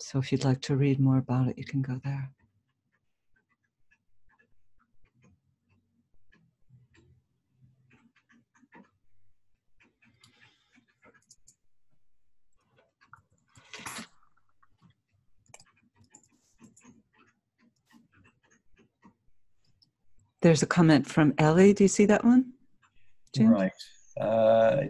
So 0.00 0.18
if 0.18 0.32
you'd 0.32 0.44
like 0.44 0.60
to 0.62 0.76
read 0.76 1.00
more 1.00 1.18
about 1.18 1.48
it, 1.48 1.58
you 1.58 1.64
can 1.64 1.82
go 1.82 2.00
there. 2.04 2.30
There's 20.40 20.62
a 20.62 20.66
comment 20.66 21.06
from 21.06 21.34
Ellie. 21.38 21.72
Do 21.72 21.82
you 21.84 21.88
see 21.88 22.06
that 22.06 22.24
one? 22.24 22.52
James? 23.34 23.50
Right. 23.50 23.72
Uh, 24.20 24.84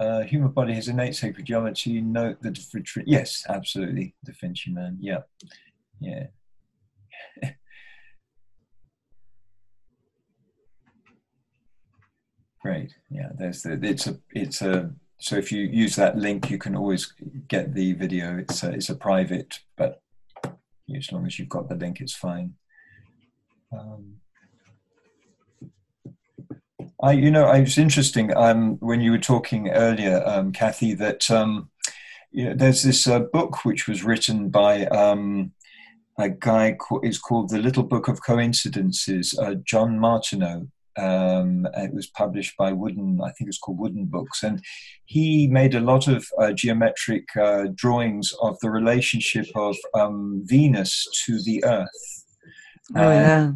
uh, 0.00 0.22
human 0.22 0.50
body 0.50 0.74
has 0.74 0.88
innate 0.88 1.14
sacred 1.16 1.46
geometry. 1.46 2.00
Note 2.00 2.42
the 2.42 2.50
different. 2.50 3.08
Yes, 3.08 3.44
absolutely. 3.48 4.14
Da 4.24 4.32
Vinci 4.38 4.70
Man. 4.70 4.98
Yeah. 5.00 5.20
Yeah. 6.00 6.26
Great. 12.60 12.94
Yeah. 13.10 13.30
There's 13.36 13.62
the. 13.62 13.78
It's 13.82 14.06
a. 14.06 14.18
It's 14.30 14.60
a. 14.62 14.90
So 15.18 15.36
if 15.36 15.50
you 15.52 15.62
use 15.62 15.96
that 15.96 16.18
link, 16.18 16.50
you 16.50 16.58
can 16.58 16.76
always 16.76 17.14
get 17.48 17.72
the 17.72 17.94
video. 17.94 18.36
It's 18.38 18.62
a, 18.62 18.72
it's 18.72 18.90
a 18.90 18.94
private, 18.94 19.60
but 19.76 20.02
as 20.94 21.12
long 21.12 21.24
as 21.24 21.38
you've 21.38 21.48
got 21.48 21.70
the 21.70 21.76
link, 21.76 22.00
it's 22.00 22.14
fine. 22.14 22.54
Um, 23.72 24.16
I, 27.04 27.12
you 27.12 27.30
know, 27.30 27.50
it 27.50 27.60
was 27.60 27.76
interesting 27.76 28.34
um, 28.34 28.78
when 28.80 29.02
you 29.02 29.10
were 29.10 29.18
talking 29.18 29.68
earlier, 29.68 30.22
um, 30.24 30.52
Kathy, 30.52 30.94
that 30.94 31.30
um, 31.30 31.68
you 32.30 32.46
know, 32.46 32.54
there's 32.54 32.82
this 32.82 33.06
uh, 33.06 33.20
book 33.20 33.62
which 33.66 33.86
was 33.86 34.02
written 34.02 34.48
by 34.48 34.86
um, 34.86 35.52
a 36.18 36.30
guy 36.30 36.78
is 37.02 37.18
called 37.18 37.50
The 37.50 37.58
Little 37.58 37.82
Book 37.82 38.08
of 38.08 38.24
Coincidences, 38.24 39.38
uh, 39.38 39.56
John 39.66 39.98
Martineau. 39.98 40.68
Um, 40.96 41.68
it 41.76 41.92
was 41.92 42.06
published 42.06 42.56
by 42.56 42.72
Wooden, 42.72 43.20
I 43.22 43.32
think 43.32 43.48
it's 43.48 43.58
called 43.58 43.80
Wooden 43.80 44.06
Books, 44.06 44.42
and 44.42 44.62
he 45.04 45.46
made 45.46 45.74
a 45.74 45.80
lot 45.80 46.08
of 46.08 46.24
uh, 46.40 46.52
geometric 46.52 47.24
uh, 47.36 47.64
drawings 47.74 48.32
of 48.40 48.58
the 48.60 48.70
relationship 48.70 49.46
of 49.54 49.76
um, 49.92 50.42
Venus 50.46 51.06
to 51.26 51.42
the 51.42 51.62
Earth. 51.66 52.24
Oh 52.96 53.10
yeah 53.10 53.52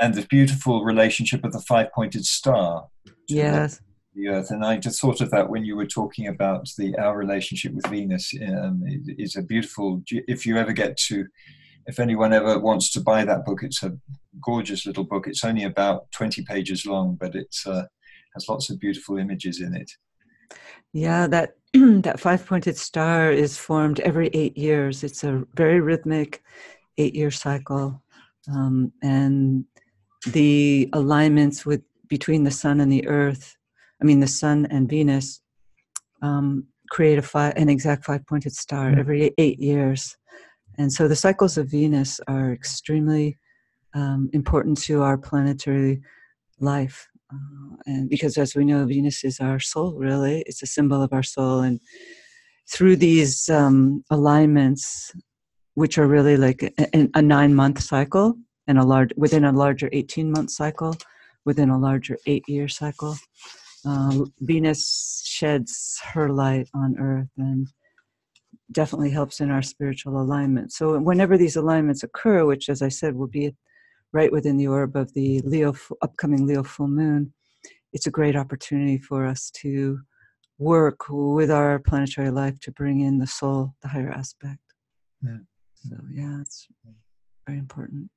and 0.00 0.14
the 0.14 0.26
beautiful 0.26 0.84
relationship 0.84 1.44
of 1.44 1.52
the 1.52 1.60
five 1.60 1.92
pointed 1.92 2.24
star. 2.24 2.88
Yes. 3.28 3.80
The 4.14 4.28
Earth, 4.28 4.50
and 4.50 4.64
I 4.64 4.78
just 4.78 5.00
thought 5.00 5.20
of 5.20 5.30
that 5.30 5.48
when 5.48 5.64
you 5.64 5.76
were 5.76 5.86
talking 5.86 6.26
about 6.26 6.68
the 6.76 6.96
our 6.98 7.16
relationship 7.16 7.72
with 7.72 7.86
Venus. 7.86 8.32
Um, 8.42 8.82
it, 8.84 9.14
it's 9.18 9.36
a 9.36 9.42
beautiful. 9.42 10.02
If 10.10 10.44
you 10.44 10.56
ever 10.56 10.72
get 10.72 10.96
to, 11.08 11.26
if 11.86 12.00
anyone 12.00 12.32
ever 12.32 12.58
wants 12.58 12.90
to 12.92 13.00
buy 13.00 13.24
that 13.24 13.44
book, 13.44 13.62
it's 13.62 13.82
a 13.82 13.96
gorgeous 14.42 14.86
little 14.86 15.04
book. 15.04 15.28
It's 15.28 15.44
only 15.44 15.64
about 15.64 16.10
twenty 16.10 16.42
pages 16.42 16.84
long, 16.84 17.16
but 17.20 17.36
it 17.36 17.54
uh, 17.66 17.84
has 18.34 18.48
lots 18.48 18.70
of 18.70 18.80
beautiful 18.80 19.18
images 19.18 19.60
in 19.60 19.74
it. 19.74 19.90
Yeah, 20.92 21.26
that 21.28 21.54
that 21.74 22.18
five 22.18 22.44
pointed 22.44 22.76
star 22.76 23.30
is 23.30 23.56
formed 23.56 24.00
every 24.00 24.28
eight 24.28 24.56
years. 24.56 25.04
It's 25.04 25.22
a 25.22 25.44
very 25.54 25.80
rhythmic 25.80 26.42
eight 26.96 27.14
year 27.14 27.30
cycle, 27.30 28.02
um, 28.52 28.92
and 29.02 29.64
the 30.32 30.88
alignments 30.92 31.66
with 31.66 31.82
between 32.08 32.44
the 32.44 32.50
sun 32.50 32.80
and 32.80 32.90
the 32.90 33.06
earth 33.06 33.56
i 34.00 34.04
mean 34.04 34.20
the 34.20 34.26
sun 34.26 34.66
and 34.70 34.88
venus 34.88 35.40
um, 36.22 36.66
create 36.90 37.18
a 37.18 37.22
five, 37.22 37.54
an 37.56 37.68
exact 37.68 38.04
five 38.04 38.26
pointed 38.26 38.54
star 38.54 38.90
mm-hmm. 38.90 39.00
every 39.00 39.34
eight 39.38 39.58
years. 39.58 40.16
And 40.78 40.92
so 40.92 41.08
the 41.08 41.16
cycles 41.16 41.58
of 41.58 41.70
venus 41.70 42.20
are 42.28 42.52
extremely 42.52 43.36
um, 43.94 44.30
important 44.32 44.78
to 44.82 45.02
our 45.02 45.18
planetary 45.18 46.00
life 46.60 47.08
uh, 47.32 47.76
and 47.86 48.08
because 48.08 48.38
as 48.38 48.54
we 48.54 48.64
know 48.64 48.84
venus 48.86 49.22
is 49.22 49.38
our 49.38 49.60
soul 49.60 49.94
really. 49.94 50.42
It's 50.46 50.62
a 50.62 50.66
symbol 50.66 51.02
of 51.02 51.12
our 51.12 51.22
soul. 51.22 51.60
And 51.60 51.80
through 52.70 52.96
these 52.96 53.48
um, 53.48 54.02
alignments 54.10 55.12
which 55.74 55.98
are 55.98 56.06
really 56.06 56.36
like 56.36 56.62
a, 56.62 57.08
a 57.14 57.22
nine 57.22 57.54
month 57.54 57.80
cycle 57.80 58.36
and 58.68 58.78
a 58.78 58.84
large 58.84 59.10
within 59.16 59.44
a 59.44 59.52
larger 59.52 59.88
18 59.92 60.30
month 60.30 60.50
cycle 60.50 60.96
within 61.44 61.70
a 61.70 61.78
larger 61.78 62.16
eight 62.26 62.44
year 62.48 62.68
cycle 62.68 63.16
uh, 63.84 64.24
venus 64.40 65.22
sheds 65.26 66.00
her 66.12 66.28
light 66.30 66.68
on 66.74 66.96
earth 66.98 67.30
and 67.38 67.68
definitely 68.70 69.10
helps 69.10 69.40
in 69.40 69.50
our 69.50 69.62
spiritual 69.62 70.20
alignment 70.20 70.72
so 70.72 70.98
whenever 70.98 71.36
these 71.36 71.56
alignments 71.56 72.02
occur 72.02 72.44
which 72.44 72.68
as 72.68 72.82
i 72.82 72.88
said 72.88 73.14
will 73.14 73.26
be 73.28 73.54
right 74.12 74.30
within 74.30 74.56
the 74.56 74.66
orb 74.66 74.94
of 74.96 75.12
the 75.14 75.40
leo 75.40 75.74
upcoming 76.02 76.46
leo 76.46 76.62
full 76.62 76.88
moon 76.88 77.32
it's 77.92 78.06
a 78.06 78.10
great 78.10 78.36
opportunity 78.36 78.98
for 78.98 79.24
us 79.26 79.50
to 79.50 79.98
work 80.58 81.06
with 81.08 81.50
our 81.50 81.78
planetary 81.78 82.30
life 82.30 82.58
to 82.60 82.70
bring 82.72 83.00
in 83.00 83.18
the 83.18 83.26
soul 83.26 83.74
the 83.80 83.88
higher 83.88 84.10
aspect 84.10 84.60
yeah. 85.22 85.38
so 85.74 85.96
yeah 86.12 86.40
it's 86.40 86.68
very 87.48 87.58
important. 87.58 88.10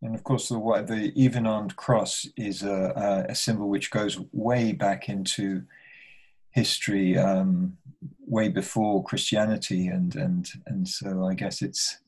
And 0.00 0.14
of 0.14 0.22
course, 0.22 0.48
the 0.48 0.58
the 0.86 1.12
even-armed 1.16 1.76
cross 1.76 2.26
is 2.36 2.62
a, 2.62 3.26
a, 3.28 3.34
symbol 3.34 3.68
which 3.68 3.90
goes 3.90 4.18
way 4.32 4.72
back 4.72 5.08
into 5.08 5.62
history, 6.50 7.18
um, 7.18 7.76
way 8.26 8.48
before 8.48 9.02
Christianity, 9.02 9.88
and 9.88 10.14
and 10.14 10.48
and 10.66 10.86
so 10.86 11.26
I 11.26 11.34
guess 11.34 11.62
it's 11.62 11.98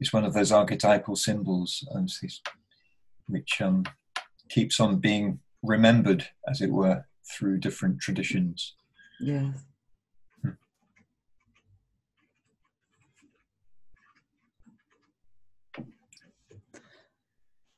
it's 0.00 0.12
one 0.12 0.24
of 0.24 0.32
those 0.32 0.52
archetypal 0.52 1.16
symbols, 1.16 1.86
um, 1.94 2.06
which 3.26 3.60
um, 3.60 3.84
keeps 4.48 4.80
on 4.80 4.98
being 4.98 5.40
remembered, 5.62 6.28
as 6.48 6.60
it 6.62 6.70
were, 6.70 7.04
through 7.30 7.58
different 7.58 8.00
traditions. 8.00 8.74
Yeah. 9.20 9.52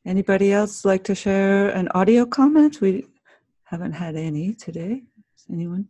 Anybody 0.07 0.53
else 0.53 0.85
like 0.85 1.03
to 1.05 1.17
share 1.17 1.71
an 1.71 1.89
audio 1.89 2.25
comment? 2.25 2.81
We 2.81 3.09
haven't 3.65 3.91
had 3.91 4.15
any 4.15 4.55
today. 4.55 5.03
Anyone? 5.51 5.89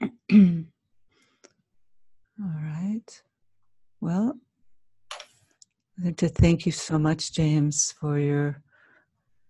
All 0.32 0.68
right. 2.38 3.22
Well, 4.00 4.38
I'd 5.98 6.04
like 6.04 6.16
to 6.18 6.28
thank 6.28 6.66
you 6.66 6.72
so 6.72 7.00
much, 7.00 7.32
James, 7.32 7.92
for 7.98 8.20
your 8.20 8.62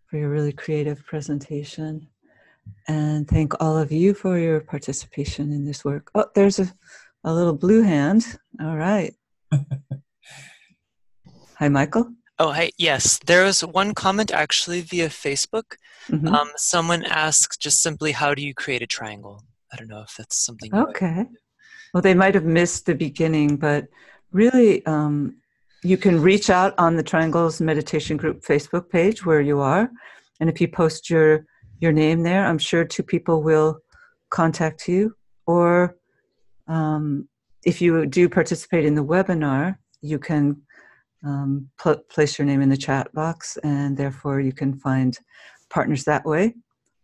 for 0.06 0.16
your 0.16 0.30
really 0.30 0.52
creative 0.52 1.04
presentation, 1.04 2.08
and 2.88 3.28
thank 3.28 3.52
all 3.60 3.76
of 3.76 3.92
you 3.92 4.14
for 4.14 4.38
your 4.38 4.60
participation 4.60 5.52
in 5.52 5.66
this 5.66 5.84
work. 5.84 6.10
Oh, 6.14 6.26
there's 6.34 6.60
a, 6.60 6.72
a 7.24 7.34
little 7.34 7.54
blue 7.54 7.82
hand. 7.82 8.38
All 8.58 8.76
right. 8.76 9.12
Hi, 11.58 11.68
Michael. 11.68 12.12
Oh, 12.38 12.50
hi. 12.50 12.72
Yes, 12.78 13.18
there 13.26 13.44
was 13.44 13.60
one 13.60 13.94
comment 13.94 14.32
actually 14.32 14.80
via 14.80 15.08
Facebook. 15.08 15.76
Mm-hmm. 16.08 16.28
Um, 16.28 16.50
someone 16.56 17.04
asked 17.04 17.60
just 17.60 17.80
simply, 17.80 18.12
"How 18.12 18.34
do 18.34 18.42
you 18.42 18.54
create 18.54 18.82
a 18.82 18.86
triangle?" 18.86 19.44
I 19.72 19.76
don't 19.76 19.88
know 19.88 20.02
if 20.02 20.16
that's 20.16 20.36
something. 20.36 20.74
Okay. 20.74 21.26
Well, 21.92 22.02
they 22.02 22.14
might 22.14 22.34
have 22.34 22.44
missed 22.44 22.86
the 22.86 22.94
beginning, 22.94 23.56
but 23.56 23.86
really, 24.32 24.84
um, 24.86 25.36
you 25.84 25.96
can 25.96 26.20
reach 26.20 26.50
out 26.50 26.74
on 26.76 26.96
the 26.96 27.04
Triangles 27.04 27.60
Meditation 27.60 28.16
Group 28.16 28.42
Facebook 28.42 28.90
page 28.90 29.24
where 29.24 29.40
you 29.40 29.60
are, 29.60 29.88
and 30.40 30.50
if 30.50 30.60
you 30.60 30.66
post 30.66 31.08
your 31.08 31.46
your 31.78 31.92
name 31.92 32.24
there, 32.24 32.44
I'm 32.44 32.58
sure 32.58 32.84
two 32.84 33.04
people 33.04 33.42
will 33.42 33.78
contact 34.30 34.88
you. 34.88 35.14
Or 35.46 35.96
um, 36.66 37.28
if 37.64 37.80
you 37.80 38.06
do 38.06 38.28
participate 38.28 38.84
in 38.84 38.96
the 38.96 39.04
webinar, 39.04 39.78
you 40.00 40.18
can 40.18 40.62
um, 41.24 41.68
pl- 41.78 42.02
place 42.08 42.38
your 42.38 42.46
name 42.46 42.60
in 42.62 42.68
the 42.68 42.76
chat 42.76 43.12
box, 43.12 43.56
and 43.64 43.96
therefore 43.96 44.40
you 44.40 44.52
can 44.52 44.74
find 44.74 45.18
partners 45.70 46.04
that 46.04 46.24
way. 46.24 46.54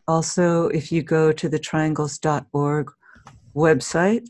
Also, 0.06 0.68
if 0.68 0.90
you 0.90 1.02
go 1.02 1.32
to 1.32 1.48
the 1.48 1.58
triangles.org 1.58 2.90
website, 3.54 4.26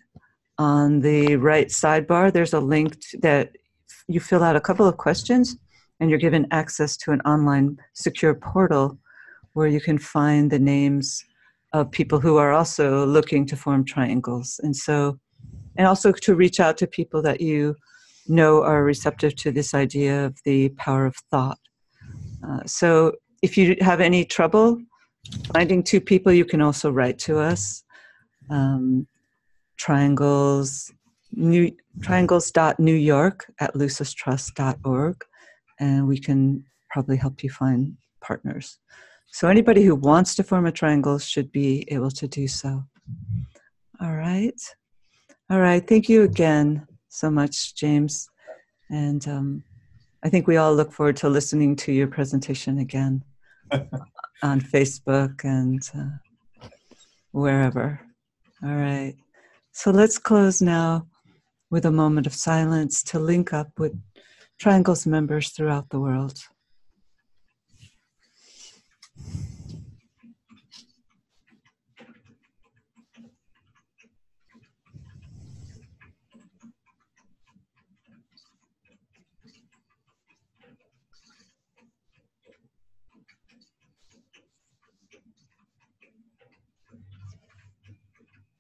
on 0.61 1.01
the 1.01 1.37
right 1.37 1.69
sidebar, 1.69 2.31
there's 2.31 2.53
a 2.53 2.61
link 2.61 3.03
that 3.23 3.57
you 4.09 4.21
fill 4.21 4.45
out 4.45 4.57
a 4.57 4.61
couple 4.61 4.87
of 4.87 4.99
questions 4.99 5.57
and 5.99 6.11
you're 6.11 6.19
given 6.19 6.47
access 6.51 6.99
to 6.99 7.13
an 7.13 7.23
online 7.23 7.79
secure 7.95 8.35
portal 8.35 8.99
where 9.55 9.69
you 9.69 9.81
can 9.81 9.97
find 9.97 10.51
the 10.51 10.59
names 10.59 11.25
of 11.73 11.91
people 11.91 12.21
who 12.21 12.37
are 12.37 12.53
also 12.53 13.07
looking 13.07 13.47
to 13.47 13.57
form 13.57 13.87
triangles. 13.87 14.61
And 14.63 14.77
so, 14.77 15.19
and 15.79 15.87
also 15.87 16.13
to 16.13 16.35
reach 16.35 16.61
out 16.61 16.77
to 16.77 16.87
people 16.87 17.23
that 17.23 17.41
you 17.41 17.75
know 18.31 18.63
are 18.63 18.85
receptive 18.85 19.37
to 19.37 19.53
this 19.53 19.75
idea 19.75 20.27
of 20.27 20.39
the 20.45 20.71
power 20.71 21.07
of 21.07 21.17
thought. 21.31 21.59
Uh, 22.47 22.61
so, 22.65 23.13
if 23.43 23.57
you 23.57 23.77
have 23.81 24.01
any 24.01 24.25
trouble 24.25 24.81
finding 25.53 25.83
two 25.83 26.01
people, 26.01 26.33
you 26.33 26.45
can 26.45 26.61
also 26.61 26.91
write 26.91 27.19
to 27.21 27.39
us. 27.39 27.85
Um, 28.51 29.07
triangles 29.77 30.93
new 31.33 31.71
triangles.newyork 32.03 33.43
at 33.61 33.75
lucistrust.org 33.75 35.25
and 35.79 36.07
we 36.07 36.19
can 36.19 36.65
probably 36.91 37.17
help 37.17 37.43
you 37.43 37.51
find 37.51 37.97
partners. 38.21 38.79
So 39.33 39.49
anybody 39.49 39.83
who 39.83 39.95
wants 39.95 40.35
to 40.37 40.43
form 40.43 40.67
a 40.67 40.73
triangle 40.73 41.19
should 41.19 41.53
be 41.53 41.87
able 41.89 42.11
to 42.11 42.27
do 42.27 42.49
so. 42.49 42.85
All 44.01 44.15
right. 44.17 44.61
All 45.49 45.61
right. 45.61 45.87
Thank 45.87 46.09
you 46.09 46.23
again 46.23 46.87
so 47.11 47.31
much 47.31 47.75
james. 47.75 48.29
And 48.89 49.27
um, 49.29 49.65
i 50.25 50.29
think 50.29 50.47
we 50.47 50.57
all 50.57 50.75
look 50.75 50.93
forward 50.93 51.17
to 51.17 51.29
listening 51.29 51.77
to 51.77 51.93
your 51.93 52.07
presentation 52.09 52.79
again 52.79 53.23
on 54.43 54.61
facebook 54.61 55.45
and 55.45 55.83
uh, 55.97 56.17
wherever. 57.33 58.01
All 58.63 58.75
right. 58.75 59.15
So 59.73 59.91
let's 59.91 60.19
close 60.19 60.61
now 60.61 61.07
with 61.71 61.87
a 61.87 61.91
moment 61.91 62.27
of 62.27 62.35
silence 62.35 63.03
to 63.05 63.19
link 63.19 63.53
up 63.53 63.69
with 63.79 63.99
Triangles 64.59 65.07
members 65.07 65.51
throughout 65.51 65.89
the 65.91 66.01
world. 66.01 66.39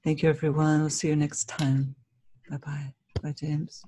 Thank 0.02 0.22
you, 0.22 0.30
everyone. 0.30 0.80
We'll 0.80 0.90
see 0.90 1.08
you 1.08 1.16
next 1.16 1.48
time. 1.48 1.94
Bye 2.48 2.56
bye. 2.56 2.94
Bye, 3.22 3.32
James. 3.32 3.84